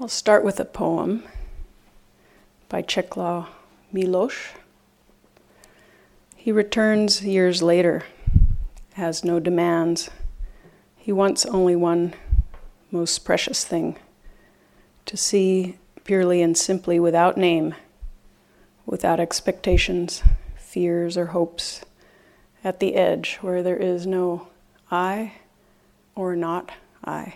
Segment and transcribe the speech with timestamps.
[0.00, 1.24] I'll start with a poem
[2.70, 3.48] by Czesław
[3.92, 4.54] Miłosz.
[6.34, 8.04] He returns years later,
[8.94, 10.08] has no demands.
[10.96, 12.14] He wants only one
[12.90, 13.98] most precious thing
[15.04, 17.74] to see purely and simply without name,
[18.86, 20.22] without expectations,
[20.56, 21.84] fears, or hopes,
[22.64, 24.48] at the edge where there is no
[24.90, 25.32] I
[26.14, 26.70] or not
[27.04, 27.34] I.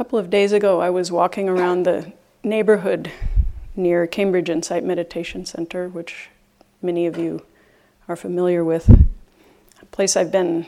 [0.00, 2.10] couple of days ago, I was walking around the
[2.42, 3.12] neighborhood
[3.76, 6.30] near Cambridge Insight Meditation Center, which
[6.80, 7.44] many of you
[8.08, 8.88] are familiar with.
[8.88, 10.64] A place I've been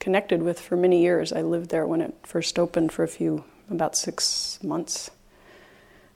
[0.00, 1.32] connected with for many years.
[1.32, 5.12] I lived there when it first opened for a few, about six months.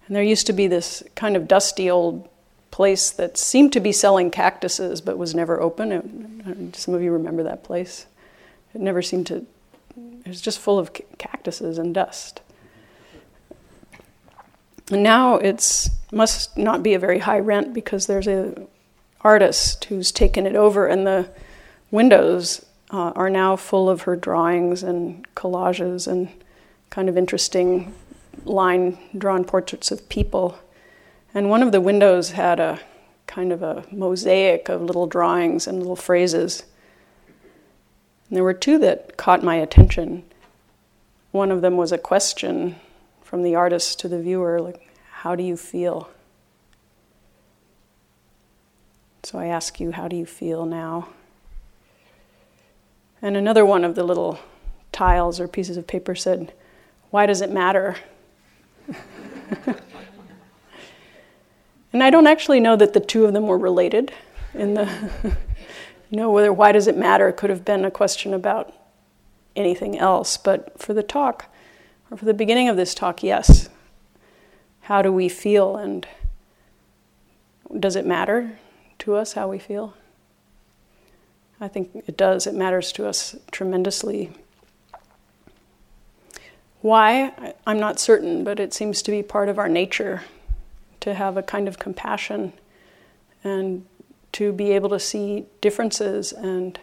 [0.08, 2.28] And there used to be this kind of dusty old
[2.72, 5.92] place that seemed to be selling cactuses but was never open.
[5.92, 8.06] It, some of you remember that place.
[8.74, 9.46] It never seemed to
[10.26, 12.40] it was just full of cactuses and dust.
[14.90, 18.66] And now it's must not be a very high rent because there's a
[19.20, 21.28] artist who's taken it over, and the
[21.92, 26.28] windows uh, are now full of her drawings and collages and
[26.90, 27.94] kind of interesting
[28.44, 30.58] line drawn portraits of people.
[31.34, 32.80] And one of the windows had a
[33.28, 36.64] kind of a mosaic of little drawings and little phrases
[38.30, 40.24] there were two that caught my attention.
[41.30, 42.76] One of them was a question
[43.22, 46.08] from the artist to the viewer, like, how do you feel?
[49.22, 51.08] So I ask you, how do you feel now?
[53.20, 54.38] And another one of the little
[54.92, 56.52] tiles or pieces of paper said,
[57.10, 57.96] Why does it matter?
[61.92, 64.12] and I don't actually know that the two of them were related
[64.54, 64.88] in the
[66.10, 68.72] you know, whether why does it matter could have been a question about
[69.56, 70.36] anything else.
[70.36, 71.46] But for the talk,
[72.10, 73.68] or for the beginning of this talk, yes.
[74.82, 76.06] How do we feel and
[77.80, 78.58] does it matter
[79.00, 79.94] to us how we feel?
[81.60, 82.46] I think it does.
[82.46, 84.30] It matters to us tremendously.
[86.82, 87.54] Why?
[87.66, 90.22] I'm not certain, but it seems to be part of our nature
[91.00, 92.52] to have a kind of compassion
[93.42, 93.86] and
[94.32, 96.78] to be able to see differences and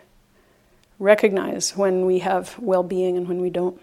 [1.00, 3.80] recognize when we have well being and when we don't.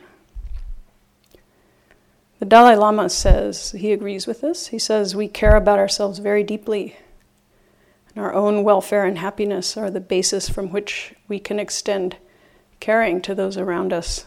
[2.39, 4.69] The Dalai Lama says, he agrees with this.
[4.69, 6.97] He says, we care about ourselves very deeply.
[8.15, 12.17] And our own welfare and happiness are the basis from which we can extend
[12.81, 14.25] caring to those around us.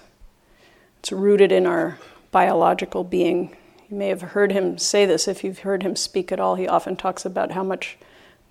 [0.99, 1.97] It's rooted in our
[2.31, 3.57] biological being.
[3.89, 6.55] You may have heard him say this if you've heard him speak at all.
[6.55, 7.97] He often talks about how much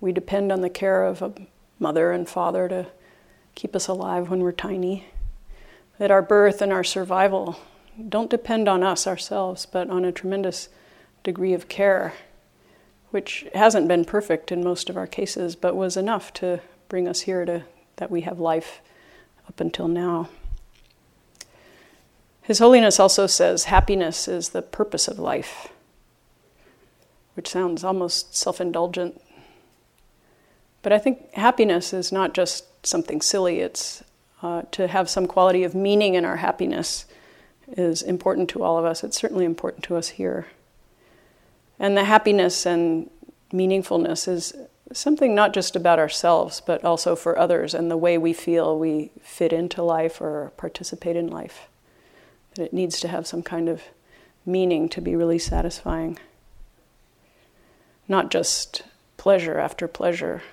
[0.03, 1.31] we depend on the care of a
[1.79, 2.85] mother and father to
[3.55, 5.07] keep us alive when we're tiny.
[5.97, 7.57] That our birth and our survival
[8.09, 10.67] don't depend on us ourselves, but on a tremendous
[11.23, 12.15] degree of care,
[13.11, 16.59] which hasn't been perfect in most of our cases, but was enough to
[16.89, 17.63] bring us here to
[17.95, 18.81] that we have life
[19.47, 20.27] up until now.
[22.41, 25.69] His Holiness also says happiness is the purpose of life,
[27.35, 29.21] which sounds almost self indulgent
[30.83, 34.03] but I think happiness is not just something silly, it's
[34.43, 37.05] uh, to have some quality of meaning in our happiness
[37.69, 39.03] is important to all of us.
[39.03, 40.47] It's certainly important to us here.
[41.79, 43.09] And the happiness and
[43.51, 44.53] meaningfulness is
[44.91, 49.11] something not just about ourselves, but also for others and the way we feel we
[49.21, 51.67] fit into life or participate in life.
[52.55, 53.83] That it needs to have some kind of
[54.45, 56.19] meaning to be really satisfying.
[58.07, 58.83] Not just
[59.17, 60.43] pleasure after pleasure,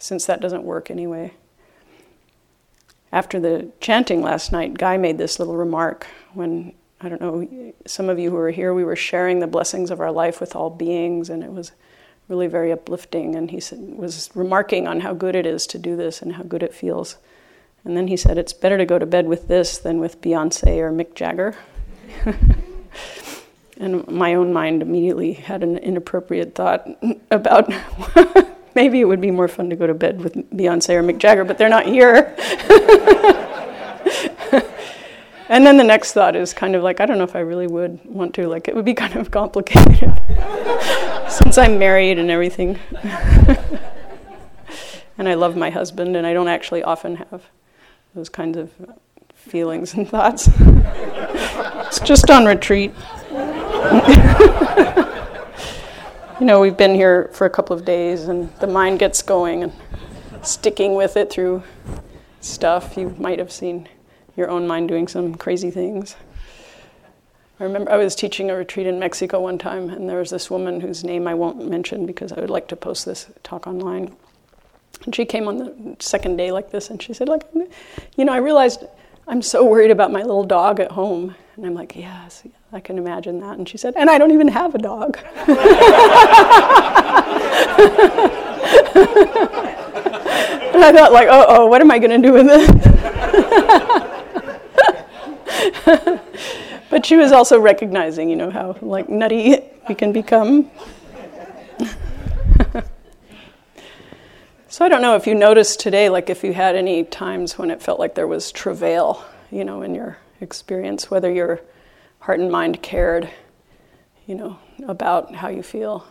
[0.00, 1.34] since that doesn't work anyway.
[3.12, 8.08] After the chanting last night, Guy made this little remark when, I don't know, some
[8.08, 10.70] of you who were here, we were sharing the blessings of our life with all
[10.70, 11.72] beings, and it was
[12.28, 13.34] really very uplifting.
[13.34, 16.44] And he said, was remarking on how good it is to do this and how
[16.44, 17.16] good it feels.
[17.84, 20.78] And then he said, It's better to go to bed with this than with Beyonce
[20.78, 21.56] or Mick Jagger.
[23.78, 26.86] and my own mind immediately had an inappropriate thought
[27.30, 27.72] about
[28.74, 31.44] maybe it would be more fun to go to bed with Beyonce or Mick Jagger,
[31.44, 32.34] but they're not here.
[35.48, 37.66] and then the next thought is kind of like, I don't know if I really
[37.66, 38.48] would want to.
[38.48, 40.12] Like, it would be kind of complicated
[41.28, 42.78] since I'm married and everything.
[45.18, 47.42] and I love my husband, and I don't actually often have
[48.14, 48.70] those kinds of
[49.34, 50.48] feelings and thoughts.
[50.58, 52.92] it's just on retreat
[56.40, 59.62] you know, we've been here for a couple of days and the mind gets going
[59.62, 59.72] and
[60.42, 61.62] sticking with it through
[62.40, 62.96] stuff.
[62.96, 63.86] You might have seen
[64.38, 66.16] your own mind doing some crazy things.
[67.60, 70.50] I remember I was teaching a retreat in Mexico one time, and there was this
[70.50, 74.16] woman whose name I won't mention because I would like to post this talk online.
[75.04, 77.44] And she came on the second day like this, and she said, "Like,
[78.16, 78.84] you know, I realized
[79.28, 82.98] I'm so worried about my little dog at home." And I'm like, "Yes, I can
[82.98, 85.58] imagine that." And she said, "And I don't even have a dog." and
[90.84, 92.70] I thought, like, "Oh, oh, what am I going to do with this?"
[96.90, 100.68] But she was also recognizing, you know, how like nutty we can become.
[104.68, 107.70] so I don't know if you noticed today, like if you had any times when
[107.70, 111.60] it felt like there was travail, you know, in your experience, whether your
[112.20, 113.28] heart and mind cared,
[114.26, 116.06] you know, about how you feel.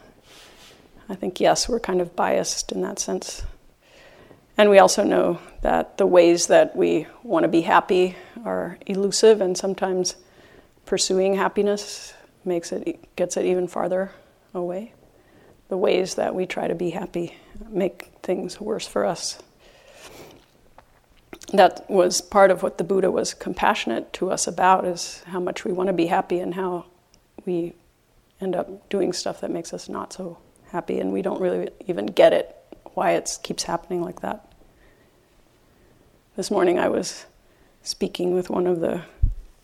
[1.08, 3.44] I think yes, we're kind of biased in that sense.
[4.58, 9.40] And we also know that the ways that we want to be happy are elusive
[9.40, 10.16] and sometimes
[10.86, 12.14] pursuing happiness
[12.44, 14.12] makes it gets it even farther
[14.54, 14.94] away.
[15.70, 17.38] The ways that we try to be happy
[17.70, 19.40] make things worse for us.
[21.52, 25.66] That was part of what the Buddha was compassionate to us about is how much
[25.66, 26.86] we want to be happy and how
[27.46, 27.74] we
[28.40, 30.38] end up doing stuff that makes us not so
[30.72, 32.56] happy and we don't really even get it
[32.94, 34.52] why it keeps happening like that.
[36.36, 37.26] This morning I was
[37.82, 39.04] speaking with one of the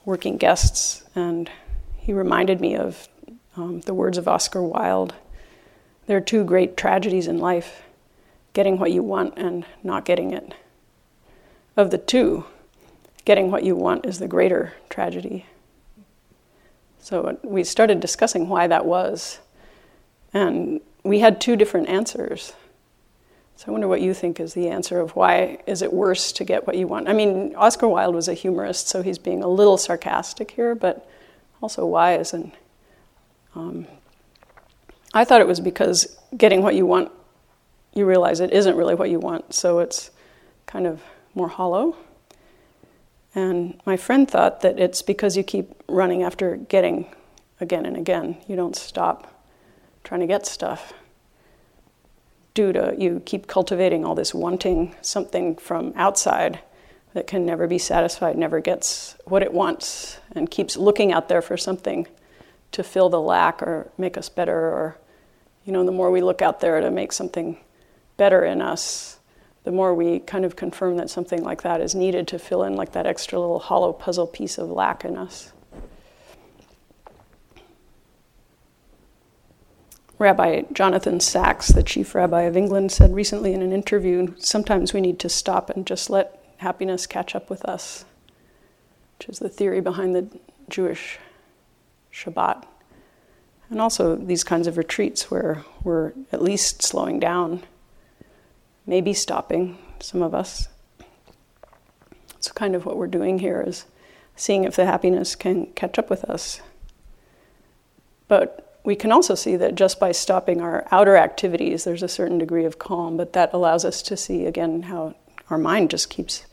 [0.06, 1.50] working guests, and
[1.98, 3.08] he reminded me of
[3.56, 5.14] um, the words of Oscar Wilde.
[6.06, 7.84] There are two great tragedies in life
[8.54, 10.54] getting what you want and not getting it.
[11.78, 12.46] Of the two,
[13.26, 15.46] getting what you want is the greater tragedy.
[17.00, 19.40] So we started discussing why that was,
[20.34, 22.54] and we had two different answers.
[23.58, 26.44] So I wonder what you think is the answer of why is it worse to
[26.44, 27.08] get what you want?
[27.08, 31.08] I mean, Oscar Wilde was a humorist, so he's being a little sarcastic here, but
[31.62, 32.34] also wise.
[32.34, 32.52] And
[33.54, 33.88] um,
[35.14, 37.12] I thought it was because getting what you want,
[37.94, 40.12] you realize it isn't really what you want, so it's
[40.66, 41.02] kind of
[41.36, 41.96] more hollow.
[43.36, 47.14] And my friend thought that it's because you keep running after getting
[47.60, 48.38] again and again.
[48.48, 49.32] You don't stop
[50.04, 50.94] trying to get stuff
[52.54, 56.60] due to you keep cultivating all this wanting something from outside
[57.14, 61.42] that can never be satisfied, never gets what it wants, and keeps looking out there
[61.42, 62.08] for something
[62.72, 64.58] to fill the lack or make us better.
[64.58, 64.98] Or,
[65.66, 67.58] you know, the more we look out there to make something
[68.18, 69.15] better in us,
[69.66, 72.76] the more we kind of confirm that something like that is needed to fill in
[72.76, 75.52] like that extra little hollow puzzle piece of lack in us.
[80.20, 85.02] Rabbi Jonathan Sacks, the chief rabbi of England, said recently in an interview sometimes we
[85.02, 88.06] need to stop and just let happiness catch up with us,
[89.18, 90.28] which is the theory behind the
[90.70, 91.18] Jewish
[92.14, 92.64] Shabbat.
[93.72, 97.64] And also these kinds of retreats where we're at least slowing down,
[98.86, 100.68] maybe stopping, some of us.
[102.40, 103.86] So, kind of what we're doing here is
[104.36, 106.62] seeing if the happiness can catch up with us.
[108.28, 112.38] But we can also see that just by stopping our outer activities, there's a certain
[112.38, 115.16] degree of calm, but that allows us to see again how
[115.50, 116.46] our mind just keeps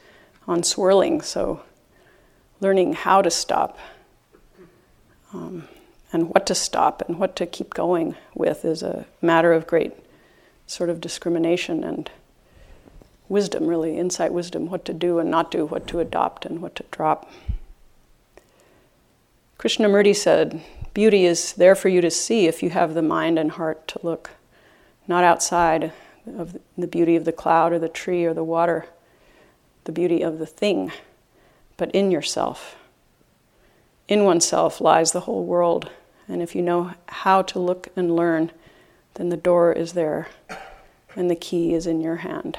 [0.46, 1.20] on swirling.
[1.20, 1.62] So,
[2.60, 3.78] learning how to stop
[5.34, 5.68] um,
[6.12, 9.92] and what to stop and what to keep going with is a matter of great
[10.66, 12.10] sort of discrimination and
[13.32, 16.76] wisdom, really, insight wisdom, what to do and not do, what to adopt and what
[16.76, 17.28] to drop.
[19.58, 20.62] Krishnamurti said,
[20.92, 24.00] Beauty is there for you to see if you have the mind and heart to
[24.02, 24.30] look,
[25.08, 25.92] not outside
[26.36, 28.86] of the beauty of the cloud or the tree or the water,
[29.84, 30.92] the beauty of the thing,
[31.78, 32.76] but in yourself.
[34.08, 35.90] In oneself lies the whole world,
[36.28, 38.52] and if you know how to look and learn,
[39.14, 40.28] then the door is there
[41.16, 42.58] and the key is in your hand.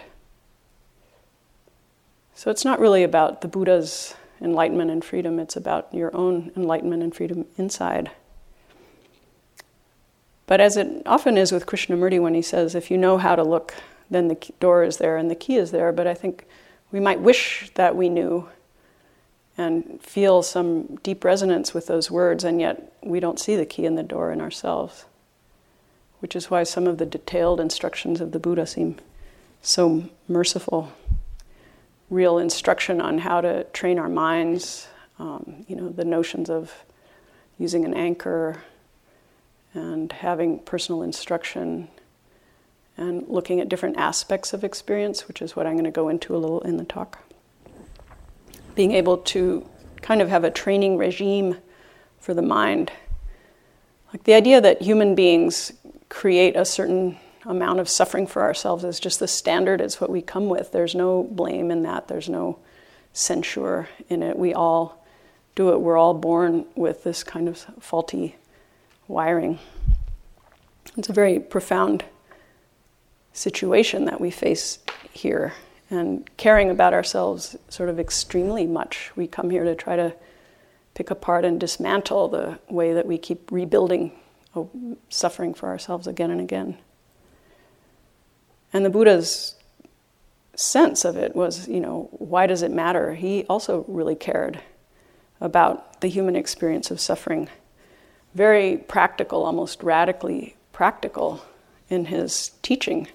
[2.35, 7.03] So it's not really about the Buddha's enlightenment and freedom, it's about your own enlightenment
[7.03, 8.11] and freedom inside.
[10.45, 13.43] But as it often is with Krishnamurti when he says, if you know how to
[13.43, 13.73] look,
[14.09, 15.91] then the door is there and the key is there.
[15.91, 16.45] But I think
[16.91, 18.49] we might wish that we knew
[19.57, 23.85] and feel some deep resonance with those words, and yet we don't see the key
[23.85, 25.05] in the door in ourselves.
[26.19, 28.97] Which is why some of the detailed instructions of the Buddha seem
[29.61, 30.91] so merciful.
[32.13, 36.71] Real instruction on how to train our minds, um, you know, the notions of
[37.57, 38.61] using an anchor
[39.73, 41.87] and having personal instruction
[42.97, 46.35] and looking at different aspects of experience, which is what I'm going to go into
[46.35, 47.17] a little in the talk.
[48.75, 49.67] being able to
[50.03, 51.57] kind of have a training regime
[52.19, 52.91] for the mind.
[54.11, 55.73] Like the idea that human beings
[56.09, 60.21] create a certain amount of suffering for ourselves is just the standard, it's what we
[60.21, 60.71] come with.
[60.71, 62.59] There's no blame in that, there's no
[63.13, 64.37] censure in it.
[64.37, 65.05] We all
[65.55, 65.81] do it.
[65.81, 68.35] We're all born with this kind of faulty
[69.07, 69.59] wiring.
[70.97, 72.03] It's a very profound
[73.33, 74.79] situation that we face
[75.11, 75.53] here
[75.89, 79.11] and caring about ourselves sort of extremely much.
[79.15, 80.13] We come here to try to
[80.93, 84.11] pick apart and dismantle the way that we keep rebuilding
[84.55, 84.69] oh,
[85.09, 86.77] suffering for ourselves again and again.
[88.73, 89.55] And the Buddha's
[90.55, 93.13] sense of it was, you know, why does it matter?
[93.13, 94.59] He also really cared
[95.39, 97.49] about the human experience of suffering.
[98.33, 101.45] Very practical, almost radically practical
[101.89, 103.07] in his teaching.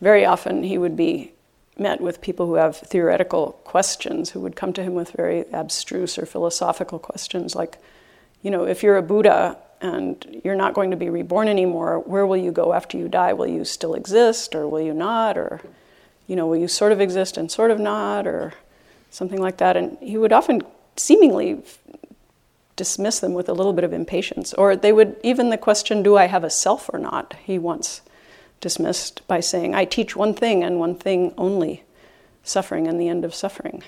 [0.00, 1.32] Very often he would be
[1.78, 6.18] met with people who have theoretical questions, who would come to him with very abstruse
[6.18, 7.78] or philosophical questions like,
[8.42, 12.26] you know, if you're a Buddha and you're not going to be reborn anymore, where
[12.26, 13.32] will you go after you die?
[13.32, 15.36] Will you still exist or will you not?
[15.36, 15.60] Or,
[16.26, 18.26] you know, will you sort of exist and sort of not?
[18.26, 18.54] Or
[19.12, 19.76] something like that.
[19.76, 20.62] And he would often
[20.96, 21.62] seemingly
[22.74, 24.52] dismiss them with a little bit of impatience.
[24.54, 27.34] Or they would, even the question, do I have a self or not?
[27.44, 28.00] He once
[28.60, 31.84] dismissed by saying, I teach one thing and one thing only
[32.42, 33.82] suffering and the end of suffering.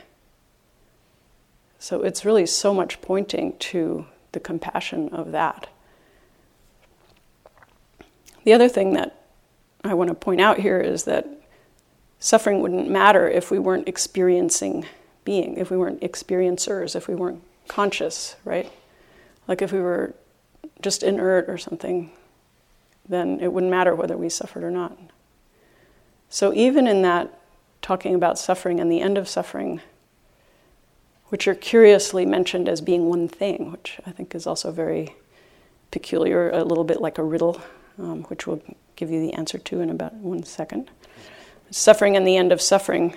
[1.78, 5.68] So it's really so much pointing to the compassion of that.
[8.44, 9.24] The other thing that
[9.82, 11.26] I want to point out here is that
[12.18, 14.86] suffering wouldn't matter if we weren't experiencing
[15.24, 18.70] being, if we weren't experiencers, if we weren't conscious, right?
[19.48, 20.14] Like if we were
[20.82, 22.10] just inert or something,
[23.08, 24.96] then it wouldn't matter whether we suffered or not.
[26.28, 27.38] So, even in that
[27.80, 29.80] talking about suffering and the end of suffering,
[31.28, 35.14] which are curiously mentioned as being one thing, which I think is also very
[35.90, 37.62] peculiar, a little bit like a riddle,
[37.98, 38.62] um, which we'll
[38.96, 40.90] give you the answer to in about one second.
[41.70, 43.16] Suffering and the end of suffering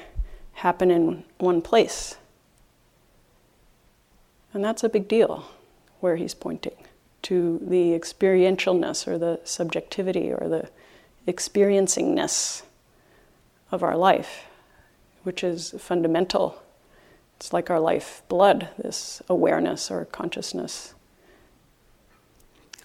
[0.54, 2.16] happen in one place.
[4.54, 5.46] And that's a big deal
[6.00, 6.76] where he's pointing
[7.24, 10.70] to the experientialness or the subjectivity or the
[11.32, 12.64] experiencingness
[13.72, 14.46] of our life,
[15.24, 16.62] which is fundamental.
[17.36, 20.94] It's like our life blood, this awareness or consciousness.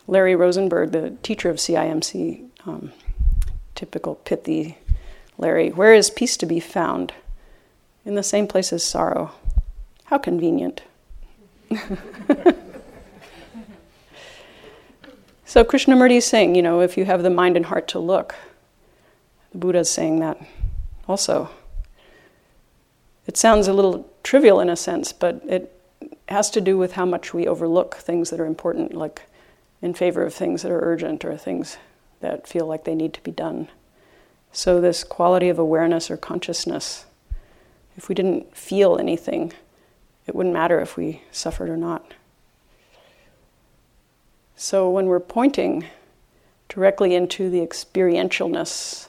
[0.07, 2.93] Larry Rosenberg, the teacher of CIMC, um,
[3.75, 4.79] typical pithy
[5.39, 7.13] Larry, where is peace to be found?
[8.05, 9.33] In the same place as sorrow.
[10.05, 10.83] How convenient.
[15.53, 18.35] So Krishnamurti is saying, you know, if you have the mind and heart to look,
[19.51, 20.41] the Buddha is saying that
[21.07, 21.51] also.
[23.27, 25.79] It sounds a little trivial in a sense, but it
[26.31, 29.29] has to do with how much we overlook things that are important, like
[29.83, 31.77] in favor of things that are urgent or things
[32.21, 33.69] that feel like they need to be done.
[34.53, 37.05] So, this quality of awareness or consciousness,
[37.97, 39.53] if we didn't feel anything,
[40.27, 42.15] it wouldn't matter if we suffered or not.
[44.65, 45.87] So when we're pointing
[46.69, 49.09] directly into the experientialness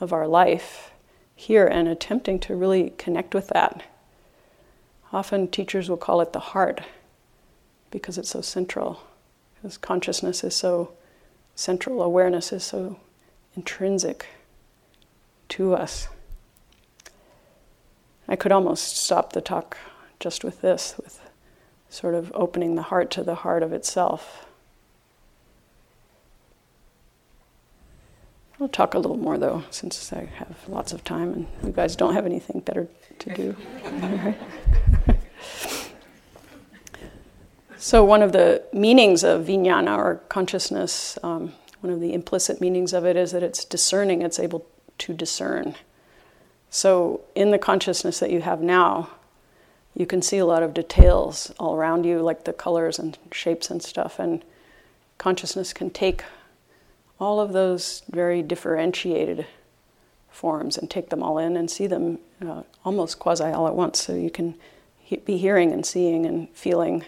[0.00, 0.90] of our life
[1.36, 3.82] here and attempting to really connect with that,
[5.12, 6.80] often teachers will call it the heart
[7.90, 9.02] because it's so central.
[9.60, 10.92] Because consciousness is so
[11.54, 12.98] central, awareness is so
[13.54, 14.26] intrinsic
[15.50, 16.08] to us.
[18.26, 19.76] I could almost stop the talk
[20.18, 21.20] just with this, with
[21.88, 24.46] sort of opening the heart to the heart of itself.
[28.60, 31.96] I'll talk a little more though, since I have lots of time and you guys
[31.96, 32.88] don't have anything better
[33.18, 33.56] to do.
[37.82, 42.92] so, one of the meanings of vijnana or consciousness, um, one of the implicit meanings
[42.92, 44.66] of it is that it's discerning, it's able
[44.98, 45.76] to discern.
[46.68, 49.08] So, in the consciousness that you have now,
[49.94, 53.70] you can see a lot of details all around you, like the colors and shapes
[53.70, 54.44] and stuff, and
[55.16, 56.22] consciousness can take
[57.18, 59.46] all of those very differentiated
[60.28, 64.04] forms and take them all in and see them uh, almost quasi all at once.
[64.04, 64.54] So you can
[64.98, 67.06] he- be hearing and seeing and feeling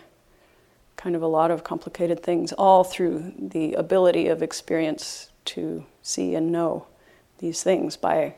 [1.03, 6.37] kind of a lot of complicated things, all through the ability of experience to see
[6.37, 6.87] and know
[7.39, 8.37] these things by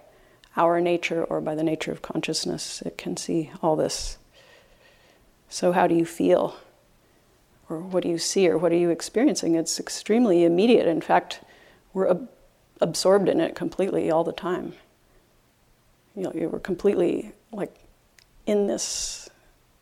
[0.57, 2.81] our nature or by the nature of consciousness.
[2.81, 4.17] It can see all this.
[5.51, 6.57] So, how do you feel?
[7.69, 8.49] Or what do you see?
[8.49, 9.57] Or what are you experiencing?
[9.57, 10.87] It's extremely immediate.
[10.87, 11.41] In fact,
[11.93, 12.31] we're ab-
[12.81, 14.73] absorbed in it completely all the time.
[16.17, 17.75] You know, we're completely like
[18.47, 19.29] in this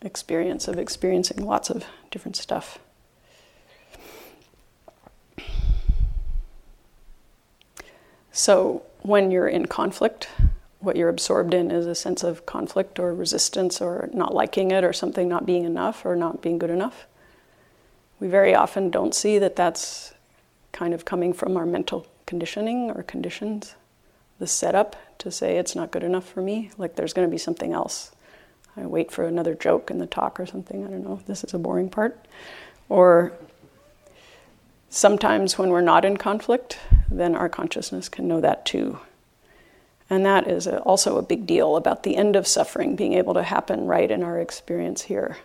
[0.02, 2.78] experience of experiencing lots of different stuff.
[8.30, 10.28] So, when you're in conflict,
[10.78, 14.84] what you're absorbed in is a sense of conflict or resistance or not liking it
[14.84, 17.06] or something not being enough or not being good enough.
[18.20, 20.14] We very often don't see that that's
[20.70, 23.74] kind of coming from our mental conditioning or conditions,
[24.38, 27.38] the setup to say it's not good enough for me, like there's going to be
[27.38, 28.11] something else.
[28.76, 31.54] I wait for another joke in the talk or something, I don't know, this is
[31.54, 32.18] a boring part.
[32.88, 33.32] Or
[34.88, 36.78] sometimes when we're not in conflict,
[37.10, 38.98] then our consciousness can know that too.
[40.08, 43.42] And that is also a big deal about the end of suffering being able to
[43.42, 45.38] happen right in our experience here.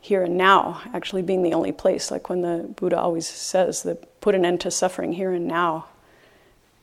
[0.00, 4.20] Here and now, actually being the only place, like when the Buddha always says that
[4.20, 5.86] put an end to suffering here and now.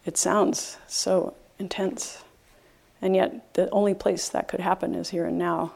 [0.05, 2.24] It sounds so intense.
[3.05, 5.73] And yet, the only place that could happen is here and now,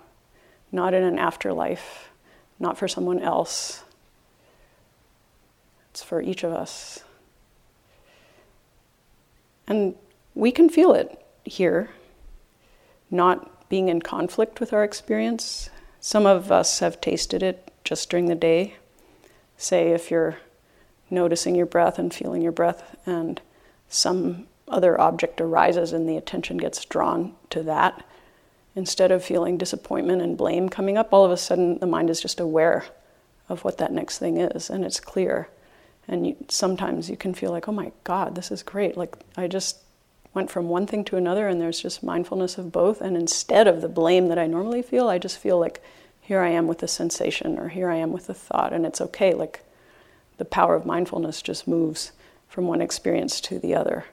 [0.72, 2.10] not in an afterlife,
[2.58, 3.84] not for someone else.
[5.92, 7.04] It's for each of us.
[9.68, 9.94] And
[10.34, 11.92] we can feel it here,
[13.12, 15.70] not being in conflict with our experience.
[16.00, 18.78] Some of us have tasted it just during the day.
[19.56, 20.40] Say, if you're
[21.12, 23.40] noticing your breath and feeling your breath, and
[23.88, 28.06] some other object arises and the attention gets drawn to that,
[28.76, 32.22] instead of feeling disappointment and blame coming up, all of a sudden the mind is
[32.22, 32.86] just aware
[33.48, 35.50] of what that next thing is and it's clear.
[36.08, 38.98] And you, sometimes you can feel like, oh my God, this is great.
[38.98, 39.78] Like I just
[40.34, 43.02] went from one thing to another, and there's just mindfulness of both.
[43.02, 45.82] And instead of the blame that I normally feel, I just feel like
[46.22, 49.02] here I am with the sensation, or here I am with the thought, and it's
[49.02, 49.34] okay.
[49.34, 49.64] Like
[50.38, 52.12] the power of mindfulness just moves
[52.48, 54.06] from one experience to the other.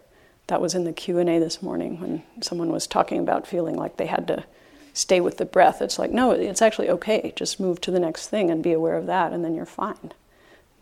[0.49, 3.77] That was in the Q and A this morning when someone was talking about feeling
[3.77, 4.45] like they had to
[4.93, 5.83] stay with the breath.
[5.83, 7.33] It's like no, it's actually okay.
[7.37, 10.13] Just move to the next thing and be aware of that, and then you're fine.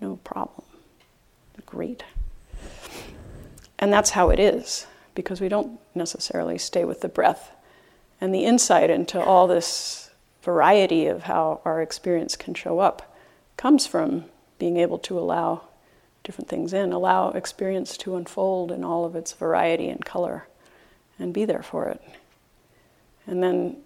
[0.00, 0.64] No problem
[1.74, 2.04] great.
[3.78, 7.50] And that's how it is, because we don't necessarily stay with the breath.
[8.20, 10.10] And the insight into all this
[10.42, 13.16] variety of how our experience can show up
[13.56, 14.26] comes from
[14.58, 15.62] being able to allow
[16.24, 20.48] different things in, allow experience to unfold in all of its variety and color,
[21.18, 22.02] and be there for it.
[23.26, 23.76] And then,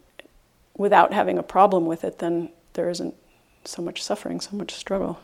[0.76, 3.14] without having a problem with it, then there isn't
[3.64, 5.20] so much suffering, so much struggle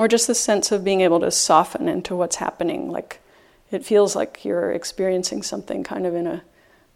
[0.00, 2.90] or just the sense of being able to soften into what's happening.
[2.90, 3.20] Like
[3.70, 6.42] it feels like you're experiencing something kind of in a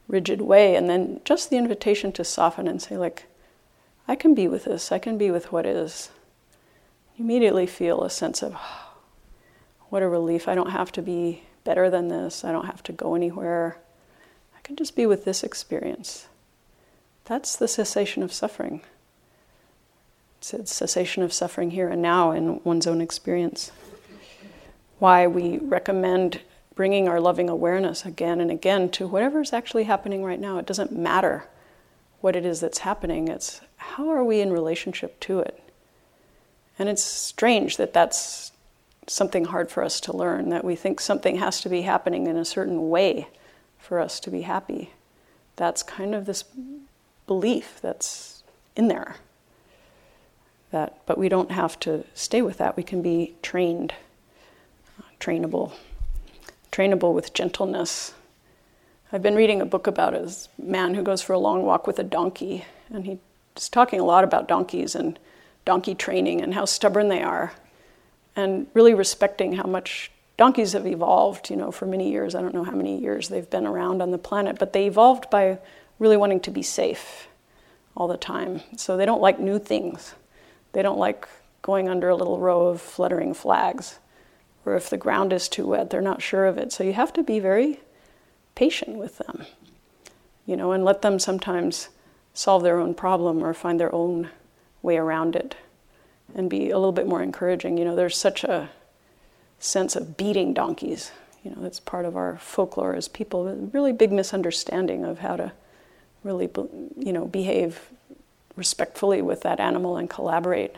[0.09, 3.25] rigid way, and then just the invitation to soften and say, like,
[4.09, 6.11] I can be with this, I can be with what is.
[7.17, 8.91] You immediately feel a sense of, oh,
[9.89, 10.49] what a relief.
[10.49, 13.79] I don't have to be better than this, I don't have to go anywhere.
[14.57, 16.27] I can just be with this experience.
[17.25, 18.83] That's the cessation of suffering
[20.53, 23.73] It's cessation of suffering here and now in one's own experience.
[24.99, 26.43] Why we recommend
[26.75, 30.59] bringing our loving awareness again and again to whatever is actually happening right now.
[30.59, 31.49] It doesn't matter
[32.21, 35.64] what it is that's happening, it's how are we in relationship to it?
[36.79, 38.53] And it's strange that that's
[39.07, 42.37] something hard for us to learn, that we think something has to be happening in
[42.37, 43.29] a certain way
[43.79, 44.91] for us to be happy.
[45.57, 46.45] That's kind of this
[47.27, 48.43] belief that's
[48.77, 49.17] in there
[50.75, 52.77] that, but we don't have to stay with that.
[52.77, 53.95] We can be trained,
[54.99, 55.73] uh, trainable,
[56.73, 58.13] trainable with gentleness.
[59.13, 62.01] I've been reading a book about a man who goes for a long walk with
[62.01, 65.17] a donkey, and he's talking a lot about donkeys and
[65.65, 67.53] donkey training and how stubborn they are,
[68.37, 72.35] and really respecting how much donkeys have evolved, you know, for many years.
[72.35, 75.31] I don't know how many years they've been around on the planet, but they evolved
[75.31, 75.59] by
[75.99, 77.29] really wanting to be safe
[77.97, 78.61] all the time.
[78.77, 80.15] So they don't like new things.
[80.73, 81.29] They don't like
[81.63, 84.01] going under a little row of fluttering flags.
[84.67, 86.73] Or if the ground is too wet, they're not sure of it.
[86.73, 87.81] So you have to be very
[88.55, 89.45] patient with them,
[90.47, 91.91] you know, and let them sometimes
[92.33, 94.31] solve their own problem or find their own
[94.85, 95.57] way around it
[96.35, 97.79] and be a little bit more encouraging.
[97.79, 98.71] You know, there's such a
[99.59, 101.11] sense of beating donkeys.
[101.43, 103.49] You know, that's part of our folklore as people.
[103.49, 105.53] A really big misunderstanding of how to
[106.23, 106.49] really,
[106.97, 107.81] you know, behave
[108.57, 110.77] respectfully with that animal and collaborate.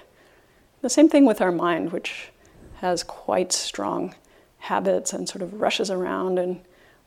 [0.83, 2.31] The same thing with our mind, which
[2.77, 4.14] has quite strong
[4.59, 6.61] habits and sort of rushes around and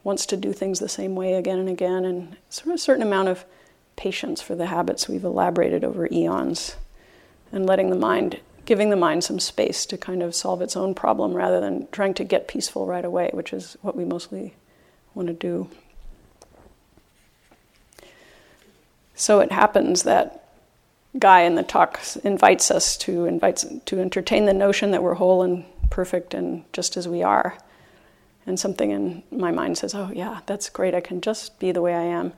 [0.03, 3.03] wants to do things the same way again and again, and sort of a certain
[3.03, 3.45] amount of
[3.95, 6.75] patience for the habits we've elaborated over eons,
[7.51, 10.93] and letting the mind, giving the mind some space to kind of solve its own
[10.93, 14.53] problem rather than trying to get peaceful right away, which is what we mostly
[15.13, 15.69] want to do.
[19.15, 20.49] So it happens that
[21.17, 25.41] guy in the talk invites us to invites to entertain the notion that we're whole
[25.41, 27.57] and perfect and just as we are.
[28.45, 30.95] And something in my mind says, "Oh yeah, that's great.
[30.95, 32.33] I can just be the way I am."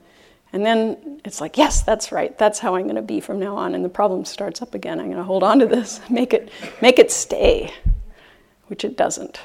[0.52, 2.36] And then it's like, "Yes, that's right.
[2.36, 5.00] That's how I'm going to be from now on." And the problem starts up again.
[5.00, 7.72] I'm going to hold on to this, make it make it stay,
[8.66, 9.40] which it doesn't.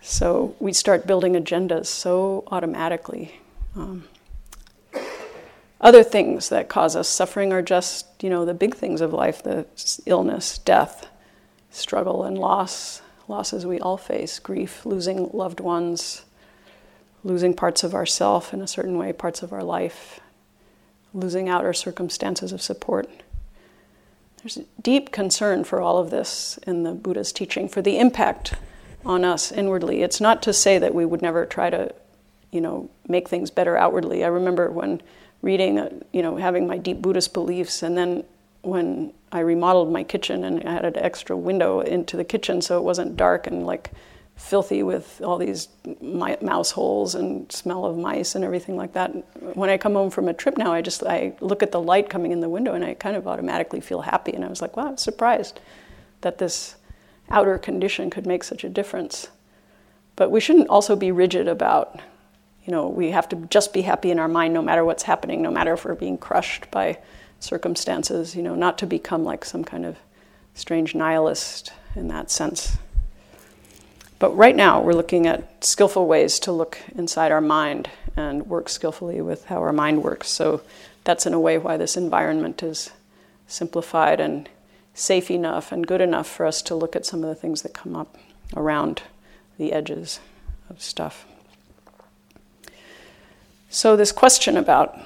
[0.00, 3.40] So we start building agendas so automatically.
[3.74, 4.04] Um,
[5.80, 9.42] other things that cause us suffering are just, you know, the big things of life
[9.42, 9.66] the
[10.06, 11.08] illness, death,
[11.70, 13.02] struggle, and loss.
[13.28, 16.24] Losses we all face grief, losing loved ones,
[17.26, 20.20] losing parts of ourself in a certain way, parts of our life,
[21.12, 23.08] losing outer circumstances of support.
[24.38, 28.54] There's deep concern for all of this in the Buddha's teaching, for the impact
[29.04, 30.02] on us inwardly.
[30.02, 31.92] It's not to say that we would never try to,
[32.52, 34.22] you know, make things better outwardly.
[34.22, 35.02] I remember when
[35.42, 38.22] reading, you know, having my deep Buddhist beliefs, and then
[38.62, 42.84] when I remodeled my kitchen and had an extra window into the kitchen so it
[42.84, 43.90] wasn't dark and like
[44.36, 45.68] filthy with all these
[46.00, 49.10] mouse holes and smell of mice and everything like that.
[49.56, 52.10] When I come home from a trip now, I just I look at the light
[52.10, 54.32] coming in the window and I kind of automatically feel happy.
[54.32, 55.60] And I was like, wow, I'm surprised
[56.20, 56.76] that this
[57.30, 59.28] outer condition could make such a difference.
[60.14, 62.00] But we shouldn't also be rigid about
[62.66, 65.40] you know, we have to just be happy in our mind no matter what's happening,
[65.40, 66.98] no matter if we're being crushed by
[67.38, 69.96] circumstances, you know, not to become like some kind of
[70.54, 72.76] strange nihilist in that sense.
[74.18, 78.68] But right now, we're looking at skillful ways to look inside our mind and work
[78.68, 80.28] skillfully with how our mind works.
[80.28, 80.62] So
[81.04, 82.90] that's in a way why this environment is
[83.46, 84.48] simplified and
[84.94, 87.74] safe enough and good enough for us to look at some of the things that
[87.74, 88.16] come up
[88.56, 89.02] around
[89.58, 90.20] the edges
[90.70, 91.26] of stuff.
[93.68, 94.98] So, this question about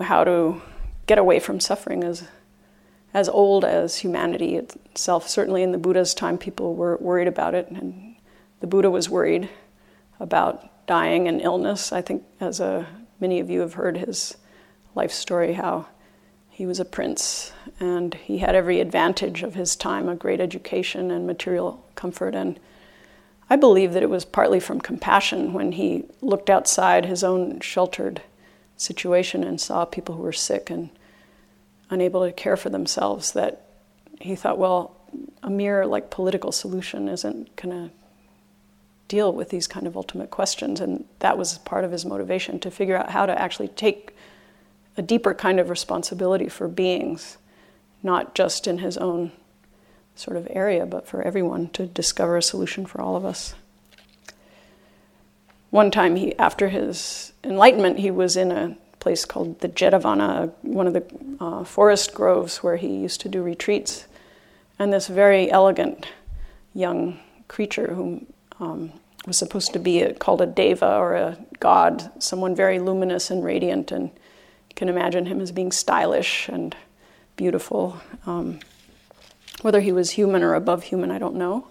[0.00, 0.62] how to
[1.06, 2.24] get away from suffering is
[3.12, 5.28] as old as humanity itself.
[5.28, 8.07] Certainly, in the Buddha's time, people were worried about it, and
[8.60, 9.48] the Buddha was worried
[10.20, 11.92] about dying and illness.
[11.92, 12.86] I think, as a,
[13.20, 14.36] many of you have heard his
[14.94, 15.86] life story, how
[16.58, 21.08] he was a prince and he had every advantage of his time a great education
[21.08, 22.58] and material comfort and
[23.48, 28.22] I believe that it was partly from compassion when he looked outside his own sheltered
[28.76, 30.90] situation and saw people who were sick and
[31.90, 33.64] unable to care for themselves that
[34.20, 34.96] he thought, well,
[35.42, 37.94] a mere like political solution isn't going to
[39.08, 42.70] deal with these kind of ultimate questions and that was part of his motivation to
[42.70, 44.14] figure out how to actually take
[44.96, 47.38] a deeper kind of responsibility for beings
[48.02, 49.32] not just in his own
[50.14, 53.54] sort of area, but for everyone to discover a solution for all of us.
[55.70, 60.86] One time, he, after his enlightenment, he was in a place called the Jetavana, one
[60.86, 61.04] of the
[61.40, 64.06] uh, forest groves where he used to do retreats.
[64.78, 66.06] And this very elegant
[66.74, 68.26] young creature who
[68.60, 68.92] um,
[69.26, 73.44] was supposed to be a, called a deva or a god, someone very luminous and
[73.44, 76.76] radiant, and you can imagine him as being stylish and
[77.36, 78.00] beautiful.
[78.26, 78.60] Um,
[79.62, 81.68] whether he was human or above human, I don't know.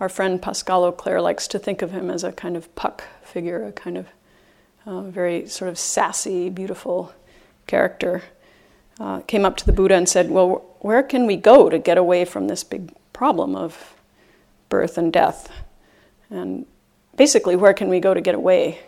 [0.00, 3.64] Our friend Pascal Auclair likes to think of him as a kind of puck figure,
[3.64, 4.06] a kind of
[4.84, 7.12] uh, very sort of sassy, beautiful
[7.66, 8.22] character.
[8.98, 11.98] Uh, came up to the Buddha and said, Well, where can we go to get
[11.98, 13.94] away from this big problem of
[14.68, 15.50] birth and death?
[16.32, 16.64] And
[17.16, 18.80] basically, where can we go to get away?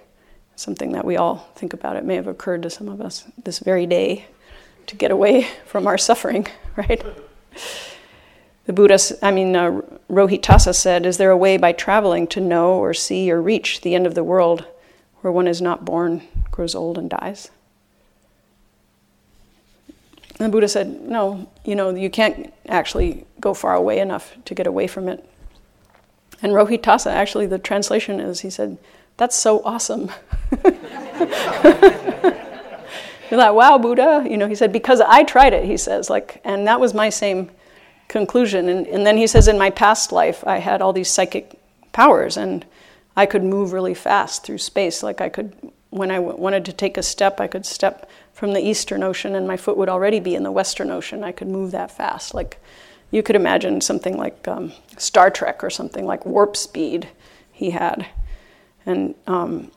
[0.57, 1.97] Something that we all think about.
[1.97, 4.27] It may have occurred to some of us this very day
[4.87, 7.05] to get away from our suffering, right?
[8.67, 12.79] The Buddha, I mean, uh, Rohitassa said, Is there a way by traveling to know
[12.79, 14.65] or see or reach the end of the world
[15.21, 17.51] where one is not born, grows old, and dies?
[20.39, 24.55] And the Buddha said, No, you know, you can't actually go far away enough to
[24.55, 25.29] get away from it.
[26.43, 28.79] And Rohitassa, actually, the translation is, he said,
[29.17, 30.11] That's so awesome.
[33.31, 34.27] You're like, wow, Buddha.
[34.29, 37.09] You know, he said, Because I tried it, he says, like, and that was my
[37.09, 37.51] same
[38.09, 38.69] conclusion.
[38.69, 41.59] And, and then he says, in my past life, I had all these psychic
[41.93, 42.65] powers and
[43.17, 45.03] I could move really fast through space.
[45.03, 45.53] Like I could,
[45.91, 49.35] when I w- wanted to take a step, I could step from the Eastern Ocean
[49.35, 51.25] and my foot would already be in the Western Ocean.
[51.25, 52.35] I could move that fast.
[52.35, 52.61] Like
[53.15, 57.09] you could imagine something like um, Star Trek or something like warp speed
[57.53, 58.07] he had.
[58.85, 59.71] And um,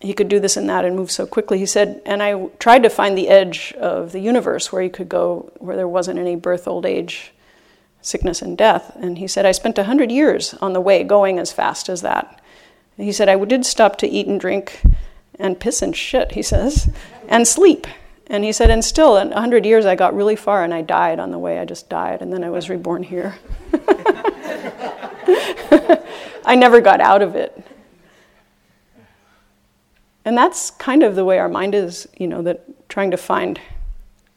[0.00, 1.58] he could do this and that and move so quickly.
[1.60, 5.08] He said, and I tried to find the edge of the universe where he could
[5.08, 7.32] go, where there wasn't any birth, old age,
[8.00, 8.96] sickness and death.
[8.96, 12.40] And he said, I spent 100 years on the way going as fast as that.
[12.98, 14.82] And he said, I did stop to eat and drink
[15.38, 16.90] and piss and shit, he says,
[17.28, 17.86] and sleep.
[18.32, 21.20] And he said, and still, in 100 years, I got really far and I died
[21.20, 21.58] on the way.
[21.58, 23.38] I just died, and then I was reborn here.
[26.44, 27.62] I never got out of it.
[30.24, 33.60] And that's kind of the way our mind is, you know, that trying to find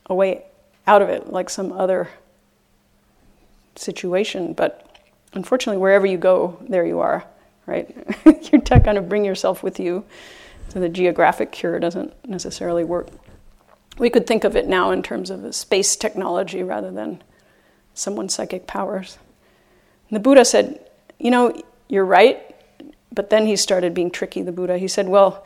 [0.07, 0.43] a way
[0.85, 2.09] out of it, like some other
[3.77, 4.51] situation.
[4.51, 4.99] But
[5.31, 7.23] unfortunately, wherever you go, there you are,
[7.65, 7.95] right?
[8.51, 10.03] You're kind of bring yourself with you.
[10.67, 13.07] So the geographic cure doesn't necessarily work.
[13.97, 17.21] We could think of it now in terms of space technology rather than
[17.93, 19.17] someone's psychic powers.
[20.09, 20.79] And the Buddha said,
[21.17, 22.41] You know, you're right.
[23.11, 24.77] But then he started being tricky, the Buddha.
[24.77, 25.45] He said, Well,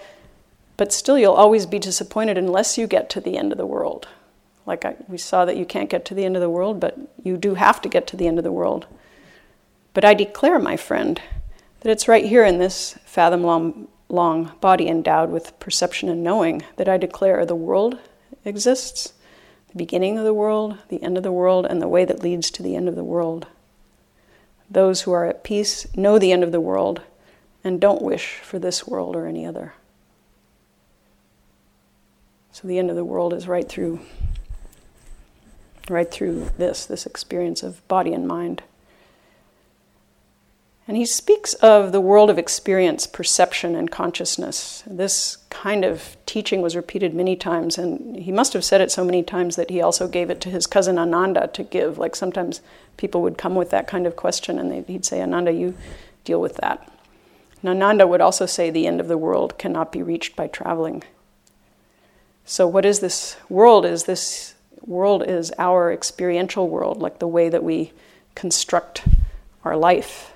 [0.78, 4.08] but still, you'll always be disappointed unless you get to the end of the world.
[4.66, 6.98] Like I, we saw that you can't get to the end of the world, but
[7.22, 8.88] you do have to get to the end of the world.
[9.94, 11.22] But I declare, my friend,
[11.82, 16.64] that it's right here in this fathom long, long body endowed with perception and knowing
[16.78, 18.00] that I declare the world
[18.46, 19.14] exists,
[19.70, 22.50] the beginning of the world, the end of the world, and the way that leads
[22.52, 23.48] to the end of the world.
[24.70, 27.02] Those who are at peace know the end of the world
[27.64, 29.74] and don't wish for this world or any other.
[32.52, 34.00] So the end of the world is right through
[35.90, 38.62] right through this, this experience of body and mind.
[40.90, 44.84] And he speaks of the world of experience, perception, and consciousness.
[44.88, 49.06] This kind of teaching was repeated many times, and he must have said it so
[49.06, 52.00] many times that he also gave it to his cousin Ananda to give.
[52.00, 52.62] Like sometimes
[52.98, 55.78] people would come with that kind of question, and he'd say, Ananda, you
[56.24, 56.92] deal with that.
[57.62, 61.04] And Ananda would also say, the end of the world cannot be reached by traveling.
[62.46, 63.86] So, what is this world?
[63.86, 67.94] Is this world is our experiential world, like the way that we
[68.34, 69.04] construct
[69.64, 70.34] our life.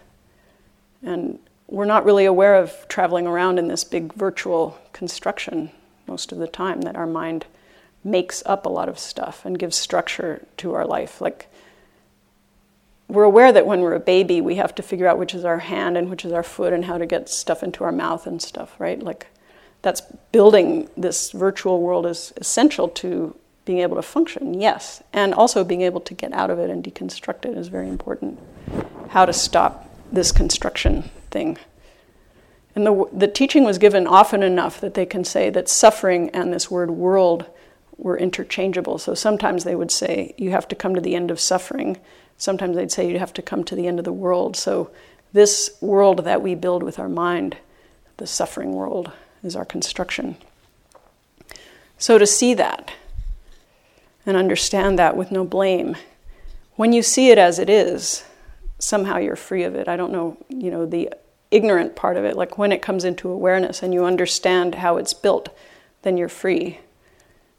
[1.04, 5.72] And we're not really aware of traveling around in this big virtual construction
[6.08, 7.46] most of the time, that our mind
[8.04, 11.22] makes up a lot of stuff and gives structure to our life.
[11.22, 11.48] Like,
[13.08, 15.60] we're aware that when we're a baby, we have to figure out which is our
[15.60, 18.42] hand and which is our foot and how to get stuff into our mouth and
[18.42, 19.02] stuff, right?
[19.02, 19.28] Like,
[19.82, 23.36] that's building this virtual world is essential to
[23.66, 25.02] being able to function, yes.
[25.14, 28.40] And also being able to get out of it and deconstruct it is very important.
[29.10, 31.58] How to stop this construction thing.
[32.76, 36.54] And the, the teaching was given often enough that they can say that suffering and
[36.54, 37.46] this word world
[37.98, 38.98] were interchangeable.
[38.98, 41.98] So sometimes they would say, you have to come to the end of suffering.
[42.38, 44.56] Sometimes they'd say, you have to come to the end of the world.
[44.56, 44.92] So
[45.34, 47.58] this world that we build with our mind,
[48.18, 49.12] the suffering world,
[49.44, 50.38] is our construction.
[51.98, 52.92] So to see that
[54.26, 55.96] and understand that with no blame,
[56.76, 58.24] when you see it as it is,
[58.84, 59.88] somehow you're free of it.
[59.88, 61.12] I don't know, you know, the
[61.52, 65.14] ignorant part of it, like when it comes into awareness and you understand how it's
[65.14, 65.50] built,
[66.02, 66.80] then you're free.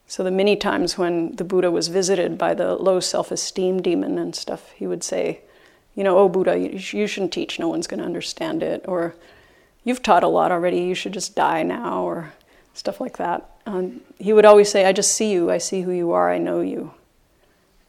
[0.07, 4.19] So, the many times when the Buddha was visited by the low self esteem demon
[4.19, 5.41] and stuff, he would say,
[5.95, 8.85] You know, oh Buddha, you, you shouldn't teach, no one's going to understand it.
[8.87, 9.15] Or,
[9.83, 12.35] you've taught a lot already, you should just die now, or
[12.75, 13.49] stuff like that.
[13.67, 16.39] Um, he would always say, I just see you, I see who you are, I
[16.39, 16.93] know you.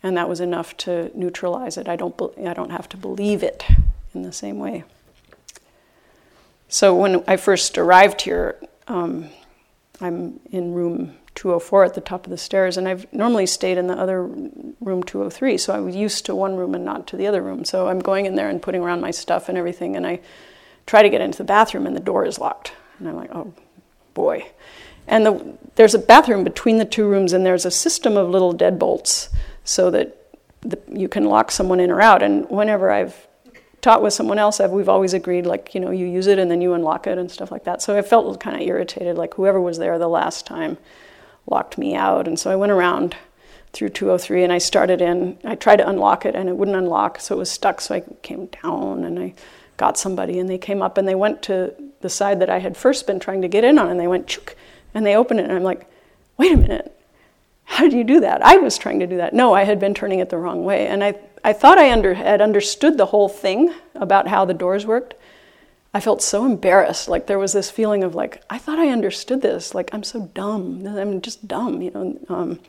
[0.05, 1.89] And that was enough to neutralize it.
[1.89, 2.13] I don't,
[2.45, 3.65] I don't have to believe it
[4.13, 4.83] in the same way.
[6.69, 8.55] So when I first arrived here,
[8.87, 9.29] um,
[9.99, 13.87] I'm in room 204 at the top of the stairs, and I've normally stayed in
[13.87, 17.25] the other room 203, so I was used to one room and not to the
[17.25, 17.65] other room.
[17.65, 20.19] So I'm going in there and putting around my stuff and everything, and I
[20.85, 22.73] try to get into the bathroom and the door is locked.
[22.99, 23.55] And I'm like, oh
[24.13, 24.51] boy.
[25.07, 28.53] And the, there's a bathroom between the two rooms, and there's a system of little
[28.53, 29.29] deadbolts
[29.65, 30.15] so that
[30.61, 32.23] the, you can lock someone in or out.
[32.23, 33.27] And whenever I've
[33.81, 36.49] taught with someone else, I've, we've always agreed, like, you know, you use it and
[36.49, 37.81] then you unlock it and stuff like that.
[37.81, 40.77] So I felt kind of irritated, like whoever was there the last time
[41.47, 42.27] locked me out.
[42.27, 43.15] And so I went around
[43.73, 45.37] through 203 and I started in.
[45.43, 47.81] I tried to unlock it and it wouldn't unlock, so it was stuck.
[47.81, 49.33] So I came down and I
[49.77, 52.77] got somebody and they came up and they went to the side that I had
[52.77, 54.55] first been trying to get in on and they went chook
[54.93, 55.89] and they opened it and I'm like,
[56.37, 56.94] wait a minute,
[57.65, 58.45] how did you do that?
[58.45, 59.33] I was trying to do that.
[59.33, 60.87] No, I had been turning it the wrong way.
[60.87, 64.85] And I, I thought I under, had understood the whole thing about how the doors
[64.85, 65.15] worked.
[65.93, 67.07] I felt so embarrassed.
[67.07, 69.73] Like there was this feeling of like, I thought I understood this.
[69.75, 70.85] Like I'm so dumb.
[70.87, 72.19] I'm just dumb, you know.
[72.29, 72.59] Um,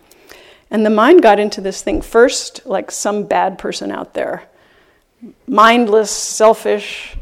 [0.71, 4.49] and the mind got into this thing first, like some bad person out there
[5.47, 7.17] mindless, selfish,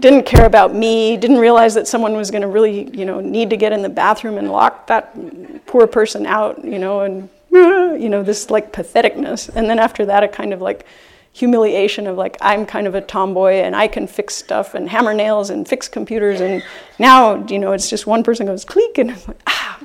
[0.00, 3.50] didn't care about me, didn't realize that someone was going to really, you know, need
[3.50, 8.08] to get in the bathroom and lock that poor person out, you know, and, you
[8.08, 9.48] know, this like patheticness.
[9.54, 10.86] And then after that, a kind of like
[11.32, 15.14] humiliation of like, I'm kind of a tomboy and I can fix stuff and hammer
[15.14, 16.40] nails and fix computers.
[16.40, 16.62] And
[16.98, 19.78] now, you know, it's just one person goes click and it's like, ah.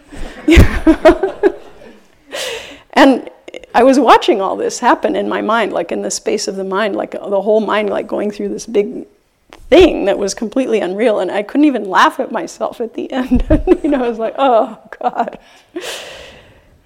[2.97, 3.29] And
[3.75, 6.63] I was watching all this happen in my mind, like in the space of the
[6.63, 9.05] mind, like the whole mind, like going through this big
[9.69, 13.45] thing that was completely unreal, and I couldn't even laugh at myself at the end.
[13.83, 15.39] you know, I was like, oh God.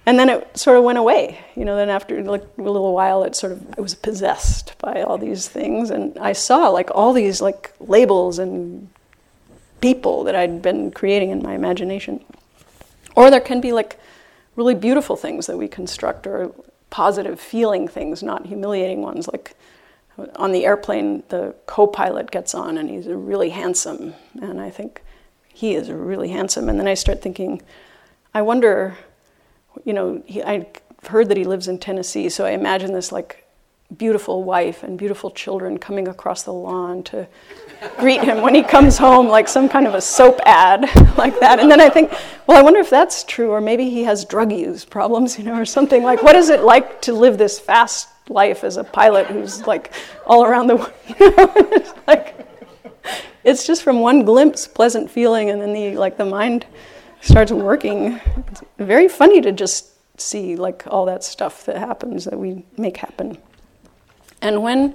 [0.04, 1.38] And then it sort of went away.
[1.54, 5.02] You know, then after like a little while, it sort of I was possessed by
[5.02, 8.88] all these things, and I saw like all these like labels and
[9.80, 12.24] people that I'd been creating in my imagination.
[13.14, 13.98] Or there can be like
[14.56, 16.52] really beautiful things that we construct, or
[16.90, 19.54] positive feeling things, not humiliating ones, like
[20.36, 24.14] on the airplane, the co pilot gets on and he's really handsome.
[24.40, 25.02] And I think
[25.48, 26.68] he is really handsome.
[26.68, 27.62] And then I start thinking,
[28.34, 28.96] I wonder,
[29.84, 30.66] you know, he, I
[31.08, 33.46] heard that he lives in Tennessee, so I imagine this like
[33.98, 37.26] beautiful wife and beautiful children coming across the lawn to
[37.98, 40.82] greet him when he comes home, like some kind of a soap ad
[41.18, 41.58] like that.
[41.58, 42.12] And then I think,
[42.46, 45.58] well, I wonder if that's true, or maybe he has drug use problems, you know,
[45.58, 49.26] or something like, what is it like to live this fast life as a pilot
[49.26, 49.92] who's like
[50.26, 50.92] all around the world.
[51.18, 52.42] It's like
[53.44, 56.66] it's just from one glimpse, pleasant feeling, and then the like the mind
[57.20, 58.20] starts working.
[58.48, 59.88] It's very funny to just
[60.20, 63.38] see like all that stuff that happens that we make happen.
[64.40, 64.94] And when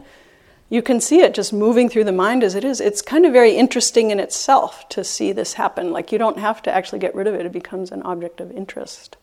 [0.69, 3.31] you can see it just moving through the mind as it is, it's kind of
[3.31, 5.91] very interesting in itself to see this happen.
[5.91, 8.51] Like you don't have to actually get rid of it, it becomes an object of
[8.51, 9.17] interest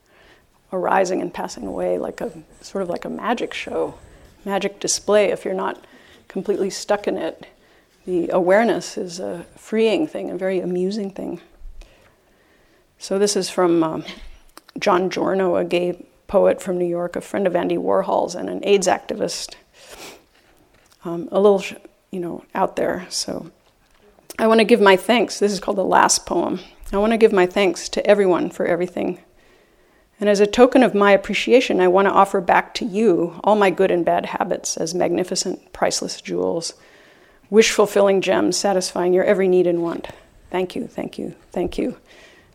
[0.72, 3.94] arising and passing away like a sort of like a magic show,
[4.44, 5.85] magic display if you're not
[6.29, 7.46] completely stuck in it.
[8.07, 11.40] The awareness is a freeing thing, a very amusing thing.
[12.98, 14.05] So, this is from um,
[14.79, 18.61] John Giorno, a gay poet from New York, a friend of Andy Warhol's, and an
[18.64, 19.55] AIDS activist.
[21.05, 21.62] Um, a little,
[22.11, 23.07] you know, out there.
[23.11, 23.50] So,
[24.38, 25.38] I want to give my thanks.
[25.38, 26.61] This is called the last poem.
[26.92, 29.20] I want to give my thanks to everyone for everything
[30.24, 33.56] and as a token of my appreciation, I want to offer back to you all
[33.56, 36.72] my good and bad habits as magnificent, priceless jewels,
[37.50, 40.08] wish fulfilling gems satisfying your every need and want.
[40.50, 41.98] Thank you, thank you, thank you.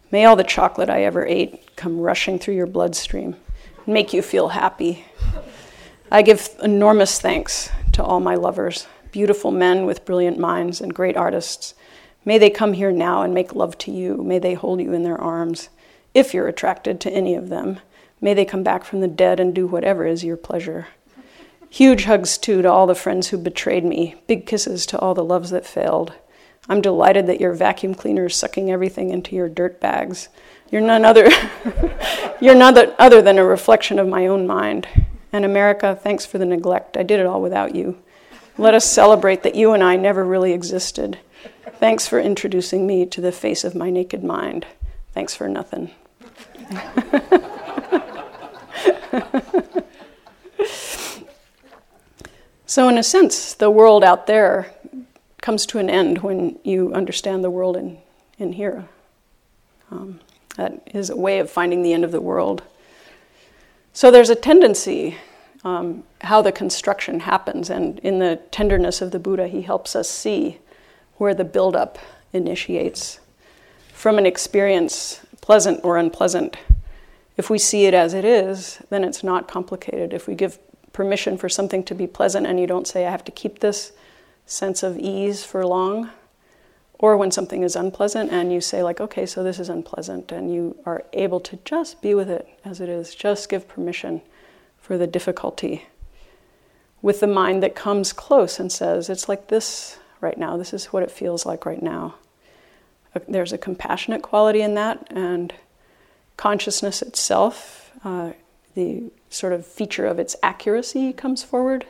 [0.10, 3.36] May all the chocolate I ever ate come rushing through your bloodstream
[3.86, 5.06] and make you feel happy.
[6.12, 11.16] I give enormous thanks to all my lovers, beautiful men with brilliant minds and great
[11.16, 11.76] artists.
[12.26, 14.24] May they come here now and make love to you.
[14.24, 15.70] May they hold you in their arms
[16.14, 17.80] if you're attracted to any of them.
[18.22, 20.88] May they come back from the dead and do whatever is your pleasure.
[21.70, 24.16] Huge hugs, too, to all the friends who betrayed me.
[24.28, 26.14] Big kisses to all the loves that failed.
[26.68, 30.30] I'm delighted that your vacuum cleaner is sucking everything into your dirt bags.
[30.72, 31.30] You're none other,
[32.42, 34.88] you're none other than a reflection of my own mind.
[35.32, 36.98] And America, thanks for the neglect.
[36.98, 37.98] I did it all without you.
[38.58, 41.20] Let us celebrate that you and I never really existed.
[41.76, 44.66] Thanks for introducing me to the face of my naked mind.
[45.20, 45.92] Thanks for nothing.
[52.66, 54.74] so, in a sense, the world out there
[55.42, 57.98] comes to an end when you understand the world in,
[58.38, 58.86] in here.
[59.92, 60.22] Um,
[60.56, 62.64] that is a way of finding the end of the world.
[63.92, 65.18] So, there's a tendency
[65.66, 70.10] um, how the construction happens, and in the tenderness of the Buddha, he helps us
[70.10, 70.60] see
[71.18, 72.00] where the buildup
[72.32, 73.20] initiates
[74.00, 76.56] from an experience, pleasant or unpleasant.
[77.36, 80.14] If we see it as it is, then it's not complicated.
[80.14, 80.58] If we give
[80.94, 83.92] permission for something to be pleasant and you don't say, I have to keep this
[84.46, 86.12] sense of ease for long,
[86.94, 90.54] or when something is unpleasant and you say, like, okay, so this is unpleasant, and
[90.54, 94.22] you are able to just be with it as it is, just give permission
[94.78, 95.88] for the difficulty
[97.02, 100.86] with the mind that comes close and says, it's like this right now, this is
[100.86, 102.16] what it feels like right now
[103.28, 105.54] there's a compassionate quality in that, and
[106.38, 108.32] consciousness itself, uh,
[108.76, 111.86] the sort of feature of its accuracy comes forward.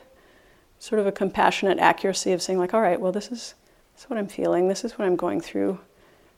[0.80, 3.54] Sort of a compassionate accuracy of saying, like, all right, well, this is,
[3.94, 5.80] this is what I'm feeling, this is what I'm going through,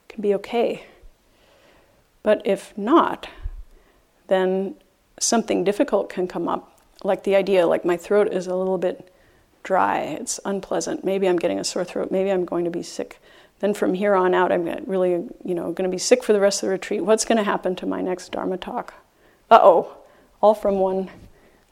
[0.10, 0.86] it can be okay.
[2.24, 3.30] But if not,
[4.28, 4.76] then
[5.20, 9.14] something difficult can come up, like the idea, like my throat is a little bit
[9.64, 13.22] dry, it's unpleasant, maybe I'm getting a sore throat, maybe I'm going to be sick
[13.62, 16.40] then from here on out, I'm really, you know, going to be sick for the
[16.40, 17.06] rest of the retreat.
[17.06, 18.96] What's going to happen to my next Dharma talk?
[19.50, 19.98] Uh oh,
[20.42, 21.10] all from one,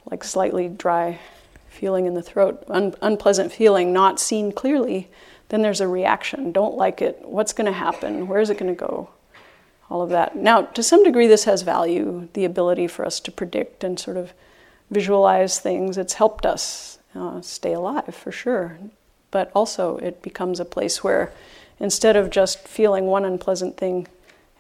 [0.10, 1.20] like slightly dry
[1.68, 5.10] feeling in the throat, un- unpleasant feeling, not seen clearly.
[5.50, 6.52] Then there's a reaction.
[6.52, 7.20] Don't like it.
[7.24, 8.28] What's going to happen?
[8.28, 9.10] Where is it going to go?
[9.90, 10.36] All of that.
[10.36, 14.18] Now, to some degree, this has value the ability for us to predict and sort
[14.18, 14.34] of
[14.92, 15.98] visualize things.
[15.98, 18.78] It's helped us uh, stay alive for sure.
[19.32, 21.32] But also, it becomes a place where
[21.80, 24.07] instead of just feeling one unpleasant thing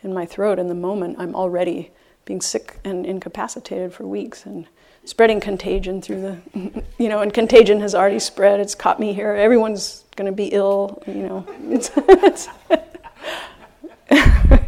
[0.01, 1.91] in my throat in the moment, I'm already
[2.25, 4.67] being sick and incapacitated for weeks and
[5.03, 8.59] spreading contagion through the, you know, and contagion has already spread.
[8.59, 9.33] It's caught me here.
[9.33, 11.47] Everyone's going to be ill, you know.
[11.69, 12.47] It's, it's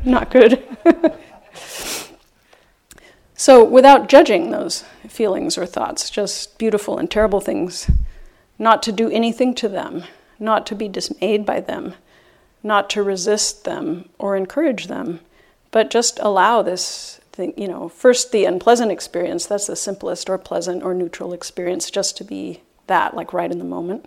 [0.05, 0.63] not good.
[3.35, 7.89] so, without judging those feelings or thoughts, just beautiful and terrible things,
[8.57, 10.03] not to do anything to them,
[10.39, 11.93] not to be dismayed by them,
[12.63, 15.19] not to resist them or encourage them,
[15.71, 20.37] but just allow this thing, you know, first the unpleasant experience, that's the simplest, or
[20.37, 24.05] pleasant or neutral experience, just to be that, like right in the moment.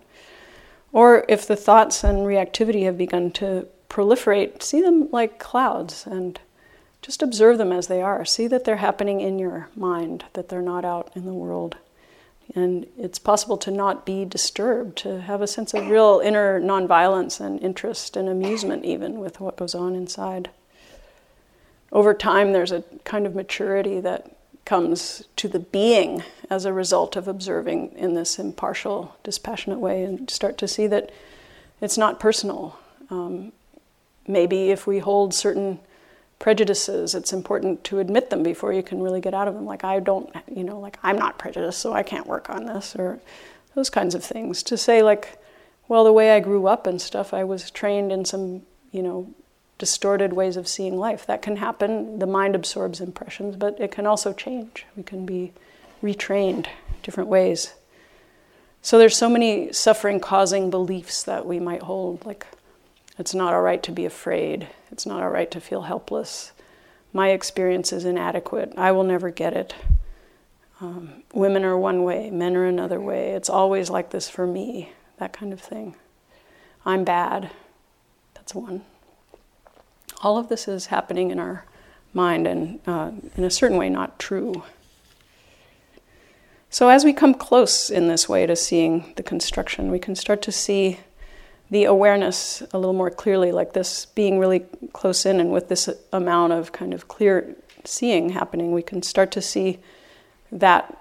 [0.92, 6.38] Or if the thoughts and reactivity have begun to proliferate, see them like clouds and
[7.02, 8.24] just observe them as they are.
[8.24, 11.76] See that they're happening in your mind, that they're not out in the world.
[12.54, 17.40] And it's possible to not be disturbed, to have a sense of real inner nonviolence
[17.40, 20.50] and interest and amusement, even with what goes on inside.
[21.90, 24.30] Over time, there's a kind of maturity that
[24.64, 30.30] comes to the being as a result of observing in this impartial, dispassionate way, and
[30.30, 31.10] start to see that
[31.80, 32.78] it's not personal.
[33.10, 33.52] Um,
[34.26, 35.80] maybe if we hold certain
[36.44, 39.64] prejudices, it's important to admit them before you can really get out of them.
[39.64, 42.94] Like, I don't, you know, like, I'm not prejudiced, so I can't work on this,
[42.94, 43.18] or
[43.74, 44.62] those kinds of things.
[44.64, 45.38] To say, like,
[45.88, 48.60] well, the way I grew up and stuff, I was trained in some,
[48.92, 49.32] you know,
[49.78, 51.24] distorted ways of seeing life.
[51.24, 52.18] That can happen.
[52.18, 54.84] The mind absorbs impressions, but it can also change.
[54.98, 55.54] We can be
[56.02, 56.66] retrained
[57.02, 57.72] different ways.
[58.82, 62.46] So there's so many suffering causing beliefs that we might hold, like
[63.18, 64.68] it's not all right to be afraid.
[64.90, 66.52] It's not all right to feel helpless.
[67.12, 68.72] My experience is inadequate.
[68.76, 69.74] I will never get it.
[70.80, 73.30] Um, women are one way, men are another way.
[73.30, 75.94] It's always like this for me, that kind of thing.
[76.84, 77.50] I'm bad.
[78.34, 78.82] That's one.
[80.22, 81.64] All of this is happening in our
[82.12, 84.64] mind and, uh, in a certain way, not true.
[86.68, 90.42] So, as we come close in this way to seeing the construction, we can start
[90.42, 90.98] to see
[91.70, 95.88] the awareness a little more clearly, like this being really close in, and with this
[96.12, 99.78] amount of kind of clear seeing happening, we can start to see
[100.52, 100.98] that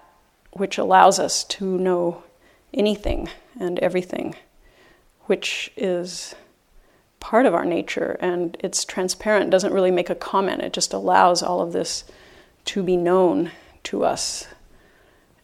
[0.52, 2.24] which allows us to know
[2.74, 4.36] anything and everything,
[5.26, 6.36] which is
[7.20, 11.42] part of our nature and it's transparent, doesn't really make a comment, it just allows
[11.42, 12.04] all of this
[12.66, 13.52] to be known
[13.84, 14.48] to us.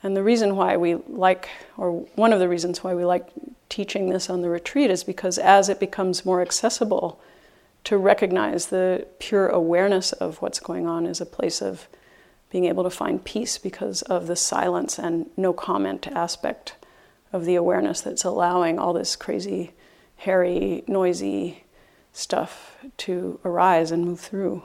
[0.02, 3.28] And the reason why we like, or one of the reasons why we like
[3.68, 7.20] teaching this on the retreat is because as it becomes more accessible
[7.84, 11.88] to recognize the pure awareness of what's going on is a place of
[12.50, 16.76] being able to find peace because of the silence and no comment aspect
[17.32, 19.72] of the awareness that's allowing all this crazy,
[20.18, 21.64] hairy, noisy
[22.12, 24.64] stuff to arise and move through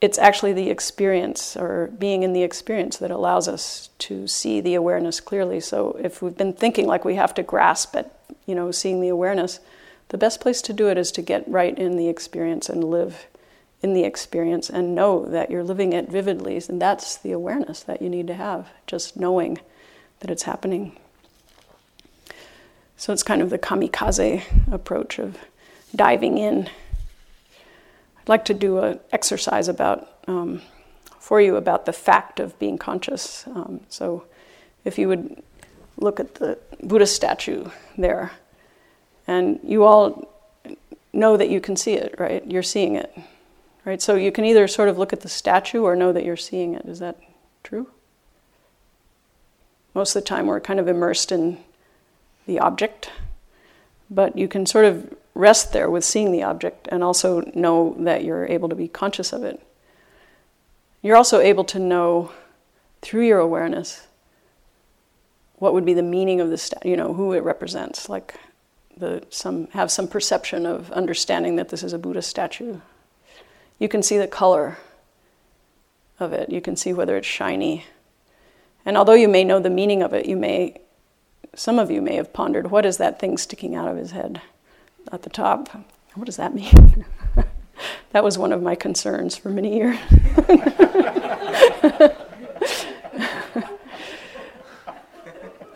[0.00, 4.74] it's actually the experience or being in the experience that allows us to see the
[4.74, 5.60] awareness clearly.
[5.60, 8.14] So if we've been thinking like we have to grasp at,
[8.46, 9.60] you know, seeing the awareness,
[10.08, 13.26] the best place to do it is to get right in the experience and live
[13.82, 16.60] in the experience and know that you're living it vividly.
[16.68, 19.58] And that's the awareness that you need to have, just knowing
[20.20, 20.96] that it's happening.
[22.96, 24.42] So it's kind of the kamikaze
[24.72, 25.38] approach of
[25.94, 26.68] diving in
[28.24, 30.62] I'd like to do an exercise about um,
[31.18, 33.46] for you about the fact of being conscious.
[33.46, 34.24] Um, so,
[34.82, 35.42] if you would
[35.98, 37.68] look at the Buddha statue
[37.98, 38.32] there,
[39.26, 40.30] and you all
[41.12, 42.44] know that you can see it, right?
[42.50, 43.14] You're seeing it,
[43.84, 44.00] right?
[44.00, 46.74] So you can either sort of look at the statue or know that you're seeing
[46.74, 46.86] it.
[46.86, 47.18] Is that
[47.62, 47.88] true?
[49.94, 51.58] Most of the time, we're kind of immersed in
[52.46, 53.10] the object,
[54.10, 58.24] but you can sort of rest there with seeing the object and also know that
[58.24, 59.60] you're able to be conscious of it.
[61.02, 62.32] You're also able to know
[63.02, 64.06] through your awareness
[65.56, 68.08] what would be the meaning of the statue, you know, who it represents.
[68.08, 68.34] Like
[68.96, 72.78] the some have some perception of understanding that this is a Buddha statue.
[73.78, 74.78] You can see the color
[76.20, 76.50] of it.
[76.50, 77.84] You can see whether it's shiny.
[78.86, 80.80] And although you may know the meaning of it, you may
[81.54, 84.40] some of you may have pondered what is that thing sticking out of his head?
[85.12, 85.68] At the top.
[86.14, 87.04] What does that mean?
[88.12, 89.98] that was one of my concerns for many years.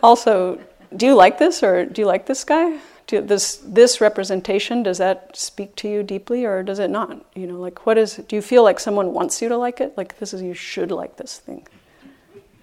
[0.03, 0.59] also,
[0.95, 2.79] do you like this or do you like this guy?
[3.07, 7.25] Do this this representation does that speak to you deeply or does it not?
[7.35, 9.97] You know, like what is do you feel like someone wants you to like it?
[9.97, 11.67] Like this is you should like this thing.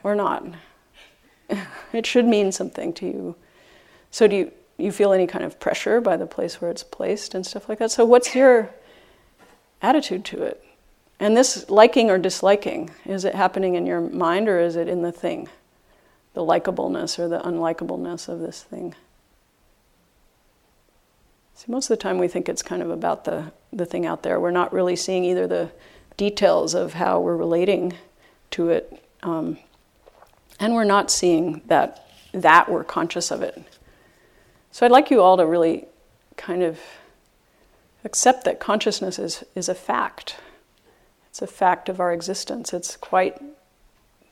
[0.04, 0.44] Or not.
[1.92, 3.36] it should mean something to you.
[4.10, 7.34] So do you you feel any kind of pressure by the place where it's placed
[7.34, 7.90] and stuff like that.
[7.90, 8.70] So, what's your
[9.80, 10.62] attitude to it?
[11.18, 15.02] And this liking or disliking, is it happening in your mind or is it in
[15.02, 15.48] the thing?
[16.34, 18.94] The likableness or the unlikableness of this thing.
[21.54, 24.22] See, most of the time we think it's kind of about the, the thing out
[24.22, 24.38] there.
[24.38, 25.70] We're not really seeing either the
[26.18, 27.94] details of how we're relating
[28.50, 29.56] to it, um,
[30.60, 32.02] and we're not seeing that
[32.32, 33.62] that we're conscious of it.
[34.76, 35.86] So I'd like you all to really
[36.36, 36.78] kind of
[38.04, 40.36] accept that consciousness is, is a fact.
[41.30, 42.74] It's a fact of our existence.
[42.74, 43.40] It's quite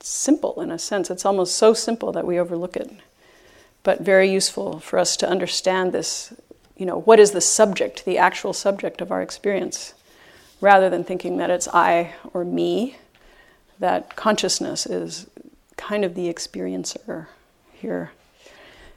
[0.00, 1.08] simple in a sense.
[1.08, 2.90] It's almost so simple that we overlook it.
[3.84, 6.34] But very useful for us to understand this,
[6.76, 9.94] you know, what is the subject, the actual subject of our experience,
[10.60, 12.98] rather than thinking that it's I or me,
[13.78, 15.26] that consciousness is
[15.78, 17.28] kind of the experiencer
[17.72, 18.10] here.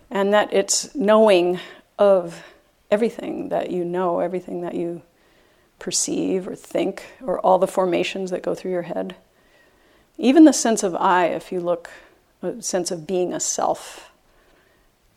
[0.09, 1.59] And that it's knowing
[1.99, 2.43] of
[2.89, 5.01] everything that you know, everything that you
[5.79, 9.15] perceive or think, or all the formations that go through your head.
[10.17, 11.89] Even the sense of I, if you look,
[12.41, 14.11] a sense of being a self,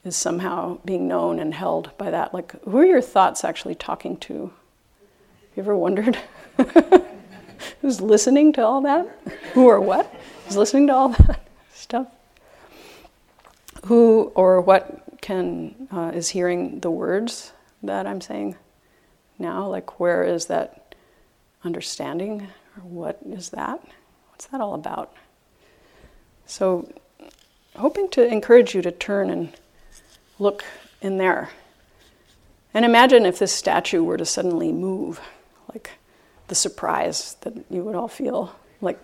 [0.04, 2.32] is somehow being known and held by that.
[2.32, 4.52] Like, who are your thoughts actually talking to?
[5.54, 6.18] You ever wondered?
[7.80, 9.08] Who's listening to all that?
[9.52, 10.12] Who or what
[10.48, 12.06] is listening to all that stuff?
[13.86, 17.52] Who or what can uh, is hearing the words
[17.82, 18.56] that I'm saying
[19.38, 19.66] now?
[19.68, 20.94] Like, where is that
[21.64, 22.48] understanding?
[22.76, 23.80] Or what is that?
[24.30, 25.12] What's that all about?
[26.46, 26.92] So,
[27.76, 29.52] hoping to encourage you to turn and
[30.38, 30.64] look
[31.00, 31.50] in there.
[32.74, 35.20] And imagine if this statue were to suddenly move,
[35.72, 35.90] like
[36.48, 38.98] the surprise that you would all feel, like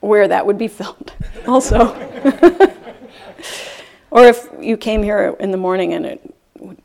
[0.00, 1.14] where that would be felt
[1.46, 1.94] also.
[4.14, 6.34] or if you came here in the morning and it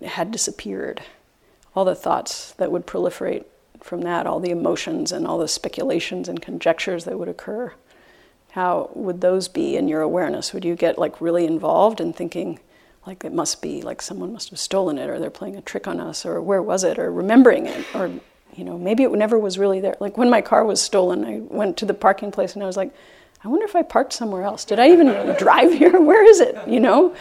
[0.03, 1.03] had disappeared,
[1.75, 3.45] all the thoughts that would proliferate
[3.79, 7.71] from that, all the emotions and all the speculations and conjectures that would occur.
[8.53, 10.53] How would those be in your awareness?
[10.53, 12.59] Would you get like really involved in thinking,
[13.05, 15.87] like it must be like someone must have stolen it, or they're playing a trick
[15.87, 18.11] on us, or where was it, or remembering it, or
[18.55, 19.97] you know maybe it never was really there.
[19.99, 22.75] Like when my car was stolen, I went to the parking place and I was
[22.75, 22.91] like,
[23.43, 24.65] I wonder if I parked somewhere else.
[24.65, 25.07] Did I even
[25.39, 25.99] drive here?
[26.01, 26.55] Where is it?
[26.67, 27.15] You know,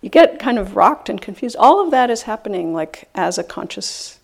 [0.00, 1.56] you get kind of rocked and confused.
[1.56, 4.20] All of that is happening like as a conscious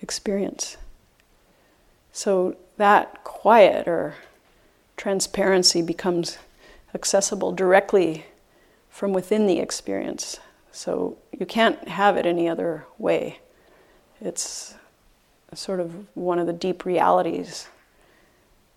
[0.00, 0.76] experience.
[2.12, 4.14] So that quiet or
[4.96, 6.38] transparency becomes
[6.94, 8.26] accessible directly
[8.90, 10.38] from within the experience.
[10.70, 13.40] So you can't have it any other way.
[14.20, 14.74] It's
[15.54, 17.68] sort of one of the deep realities.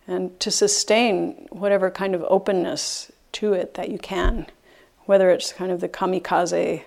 [0.07, 4.47] And to sustain whatever kind of openness to it that you can,
[5.05, 6.83] whether it's kind of the kamikaze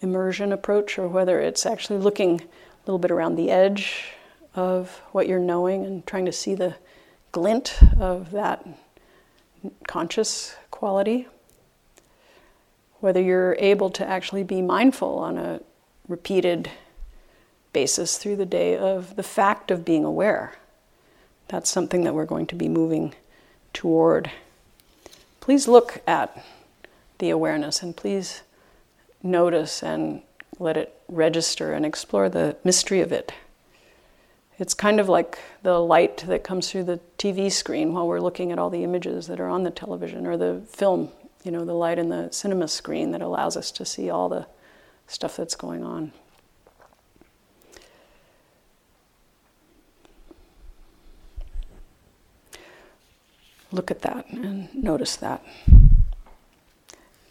[0.00, 2.46] immersion approach or whether it's actually looking a
[2.86, 4.12] little bit around the edge
[4.54, 6.74] of what you're knowing and trying to see the
[7.32, 8.66] glint of that
[9.86, 11.28] conscious quality.
[13.00, 15.60] Whether you're able to actually be mindful on a
[16.08, 16.70] repeated
[17.72, 20.54] basis through the day of the fact of being aware.
[21.50, 23.12] That's something that we're going to be moving
[23.72, 24.30] toward.
[25.40, 26.44] Please look at
[27.18, 28.42] the awareness and please
[29.20, 30.22] notice and
[30.60, 33.32] let it register and explore the mystery of it.
[34.60, 38.52] It's kind of like the light that comes through the TV screen while we're looking
[38.52, 41.08] at all the images that are on the television or the film,
[41.42, 44.46] you know, the light in the cinema screen that allows us to see all the
[45.08, 46.12] stuff that's going on.
[53.72, 55.44] Look at that and notice that.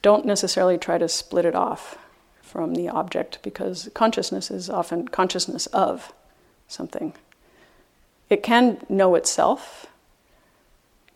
[0.02, 1.98] Don't necessarily try to split it off
[2.42, 6.14] from the object because consciousness is often consciousness of
[6.68, 7.14] something.
[8.30, 9.88] It can know itself,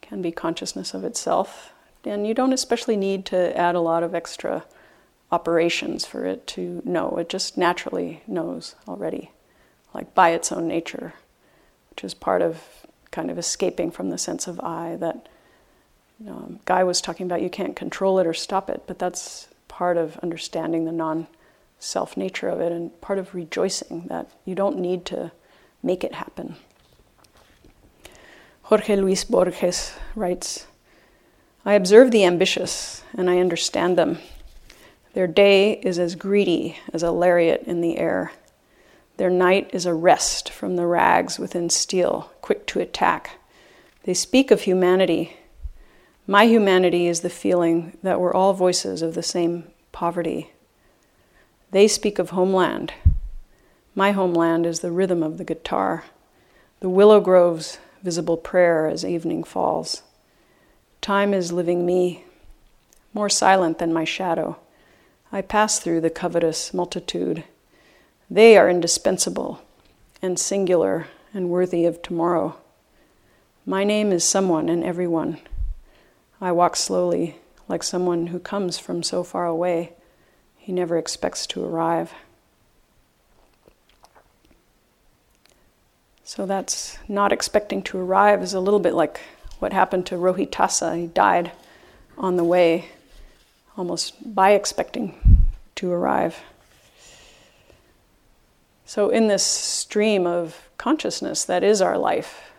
[0.01, 4.13] can be consciousness of itself, and you don't especially need to add a lot of
[4.13, 4.65] extra
[5.31, 7.17] operations for it to know.
[7.17, 9.31] It just naturally knows already,
[9.93, 11.13] like by its own nature,
[11.89, 15.29] which is part of kind of escaping from the sense of I that
[16.19, 17.41] know, um, Guy was talking about.
[17.41, 21.27] You can't control it or stop it, but that's part of understanding the non
[21.79, 25.31] self nature of it and part of rejoicing that you don't need to
[25.81, 26.55] make it happen.
[28.63, 30.67] Jorge Luis Borges writes
[31.65, 34.19] I observe the ambitious and I understand them.
[35.13, 38.31] Their day is as greedy as a lariat in the air.
[39.17, 43.37] Their night is a rest from the rags within steel, quick to attack.
[44.03, 45.37] They speak of humanity.
[46.25, 50.51] My humanity is the feeling that we're all voices of the same poverty.
[51.71, 52.93] They speak of homeland.
[53.95, 56.03] My homeland is the rhythm of the guitar.
[56.79, 60.03] The willow groves visible prayer as evening falls.
[61.01, 62.25] Time is living me,
[63.13, 64.57] more silent than my shadow.
[65.31, 67.43] I pass through the covetous multitude.
[68.33, 69.61] They are indispensable
[70.19, 71.05] and singular
[71.35, 72.55] and worthy of tomorrow.
[73.63, 75.37] My name is someone and everyone.
[76.41, 77.35] I walk slowly,
[77.67, 79.93] like someone who comes from so far away,
[80.57, 82.11] he never expects to arrive.
[86.23, 89.21] So that's not expecting to arrive is a little bit like
[89.59, 90.97] what happened to Rohitassa.
[90.97, 91.51] He died
[92.17, 92.85] on the way,
[93.77, 96.39] almost by expecting to arrive.
[98.93, 102.51] So, in this stream of consciousness that is our life,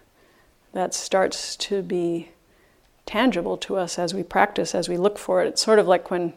[0.73, 2.31] that starts to be
[3.07, 5.47] tangible to us as we practice, as we look for it.
[5.47, 6.33] It's sort of like when,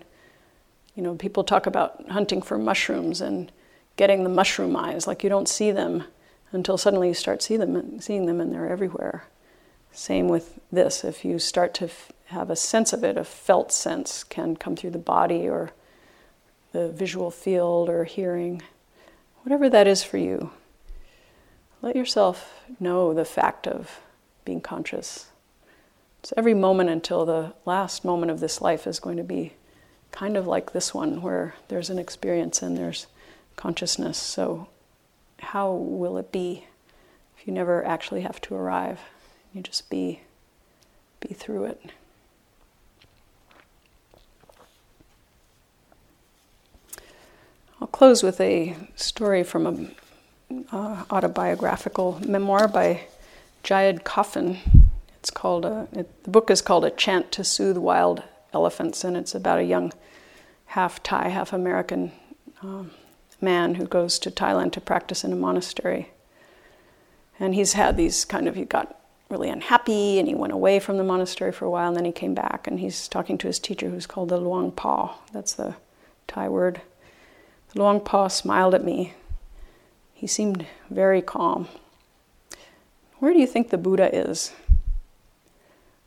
[0.93, 3.51] you know, people talk about hunting for mushrooms and
[3.95, 6.03] getting the mushroom eyes, like you don't see them
[6.51, 9.25] until suddenly you start see them, seeing them and they're everywhere.
[9.91, 11.03] Same with this.
[11.03, 14.75] If you start to f- have a sense of it, a felt sense can come
[14.75, 15.71] through the body or
[16.71, 18.61] the visual field or hearing,
[19.47, 20.51] whatever that is for you.
[21.81, 24.01] Let yourself know the fact of
[24.43, 25.27] being conscious.
[26.23, 29.53] So every moment until the last moment of this life is going to be
[30.11, 33.07] kind of like this one, where there's an experience and there's
[33.55, 34.17] consciousness.
[34.17, 34.67] So,
[35.39, 36.65] how will it be
[37.37, 38.99] if you never actually have to arrive?
[39.53, 40.23] You just be,
[41.21, 41.91] be through it.
[47.79, 49.95] I'll close with a story from an
[50.71, 53.01] uh, autobiographical memoir by
[53.61, 54.57] Jaed Coffin.
[55.19, 59.15] It's called a, it, the book is called A Chant to Soothe Wild Elephants, and
[59.15, 59.93] it's about a young
[60.67, 62.13] half Thai, half American
[62.63, 62.89] um,
[63.41, 66.09] man who goes to Thailand to practice in a monastery.
[67.39, 68.99] And he's had these kind of, he got
[69.29, 72.11] really unhappy and he went away from the monastery for a while and then he
[72.11, 75.19] came back and he's talking to his teacher who's called the Luang Pa.
[75.31, 75.75] That's the
[76.27, 76.81] Thai word.
[77.75, 79.13] Luang Pa smiled at me.
[80.13, 81.67] He seemed very calm.
[83.19, 84.53] Where do you think the Buddha is?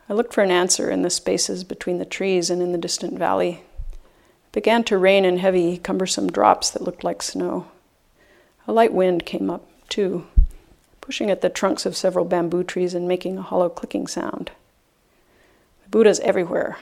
[0.08, 3.18] I looked for an answer in the spaces between the trees and in the distant
[3.18, 3.62] valley.
[3.92, 7.68] It began to rain in heavy, cumbersome drops that looked like snow.
[8.66, 10.26] A light wind came up, too,
[11.00, 14.50] pushing at the trunks of several bamboo trees and making a hollow clicking sound.
[15.84, 16.78] The Buddha's everywhere,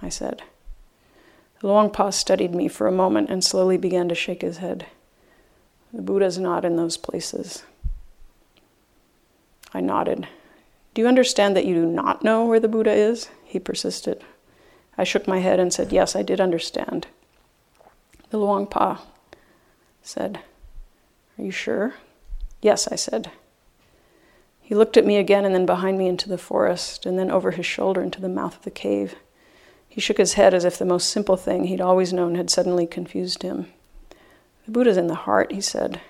[0.00, 0.42] I said.
[1.64, 4.84] Luang Pa studied me for a moment and slowly began to shake his head.
[5.94, 7.64] The Buddha's not in those places.
[9.72, 10.28] I nodded.
[10.92, 13.30] Do you understand that you do not know where the Buddha is?
[13.44, 14.22] He persisted.
[14.98, 17.06] I shook my head and said, Yes, I did understand.
[18.28, 19.02] The Luang Pa
[20.02, 20.40] said,
[21.38, 21.94] Are you sure?
[22.60, 23.30] Yes, I said.
[24.60, 27.52] He looked at me again and then behind me into the forest and then over
[27.52, 29.14] his shoulder into the mouth of the cave.
[29.94, 32.84] He shook his head as if the most simple thing he'd always known had suddenly
[32.84, 33.68] confused him.
[34.66, 36.00] The Buddha's in the heart, he said.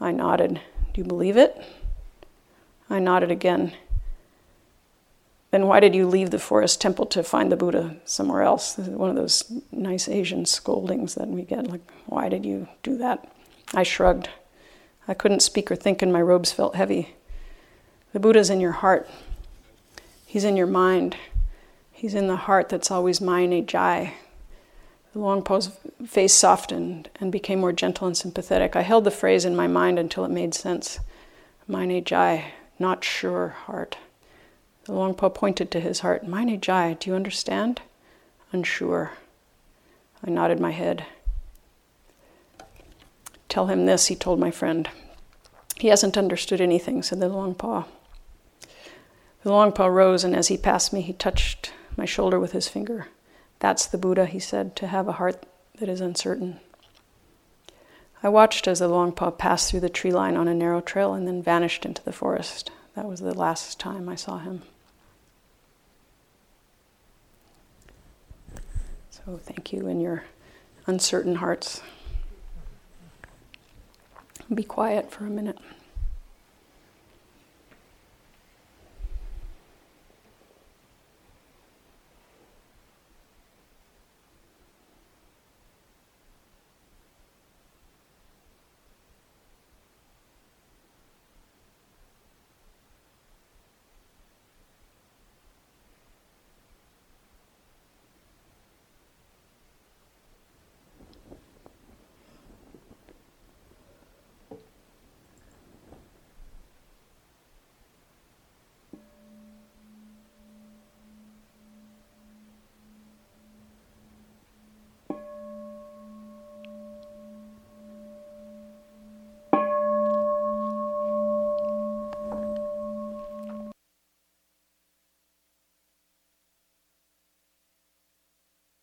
[0.00, 0.62] I nodded.
[0.94, 1.62] Do you believe it?
[2.88, 3.74] I nodded again.
[5.50, 8.78] Then why did you leave the forest temple to find the Buddha somewhere else?
[8.78, 11.66] one of those nice Asian scoldings that we get.
[11.66, 13.30] Like, why did you do that?
[13.74, 14.30] I shrugged.
[15.06, 17.14] I couldn't speak or think, and my robes felt heavy.
[18.14, 19.06] The Buddha's in your heart.
[20.24, 21.18] He's in your mind.
[22.00, 24.14] He's in the heart that's always mine jai.
[25.12, 25.70] The Luang Pa's
[26.06, 28.74] face softened and became more gentle and sympathetic.
[28.74, 31.00] I held the phrase in my mind until it made sense.
[31.68, 33.98] Mine jai, not sure heart.
[34.84, 36.26] The Luang Pa pointed to his heart.
[36.26, 37.82] Mine jai, do you understand?
[38.50, 39.10] Unsure.
[40.26, 41.04] I nodded my head.
[43.50, 44.88] Tell him this, he told my friend.
[45.76, 47.86] He hasn't understood anything, said the Luang Pa.
[49.42, 52.68] The Luang Pa rose, and as he passed me, he touched my shoulder with his
[52.68, 53.08] finger.
[53.58, 55.44] That's the Buddha, he said, to have a heart
[55.78, 56.60] that is uncertain.
[58.22, 61.14] I watched as the Luang Pa passed through the tree line on a narrow trail
[61.14, 62.70] and then vanished into the forest.
[62.94, 64.62] That was the last time I saw him.
[69.10, 70.24] So thank you in your
[70.86, 71.82] uncertain hearts.
[74.52, 75.58] Be quiet for a minute.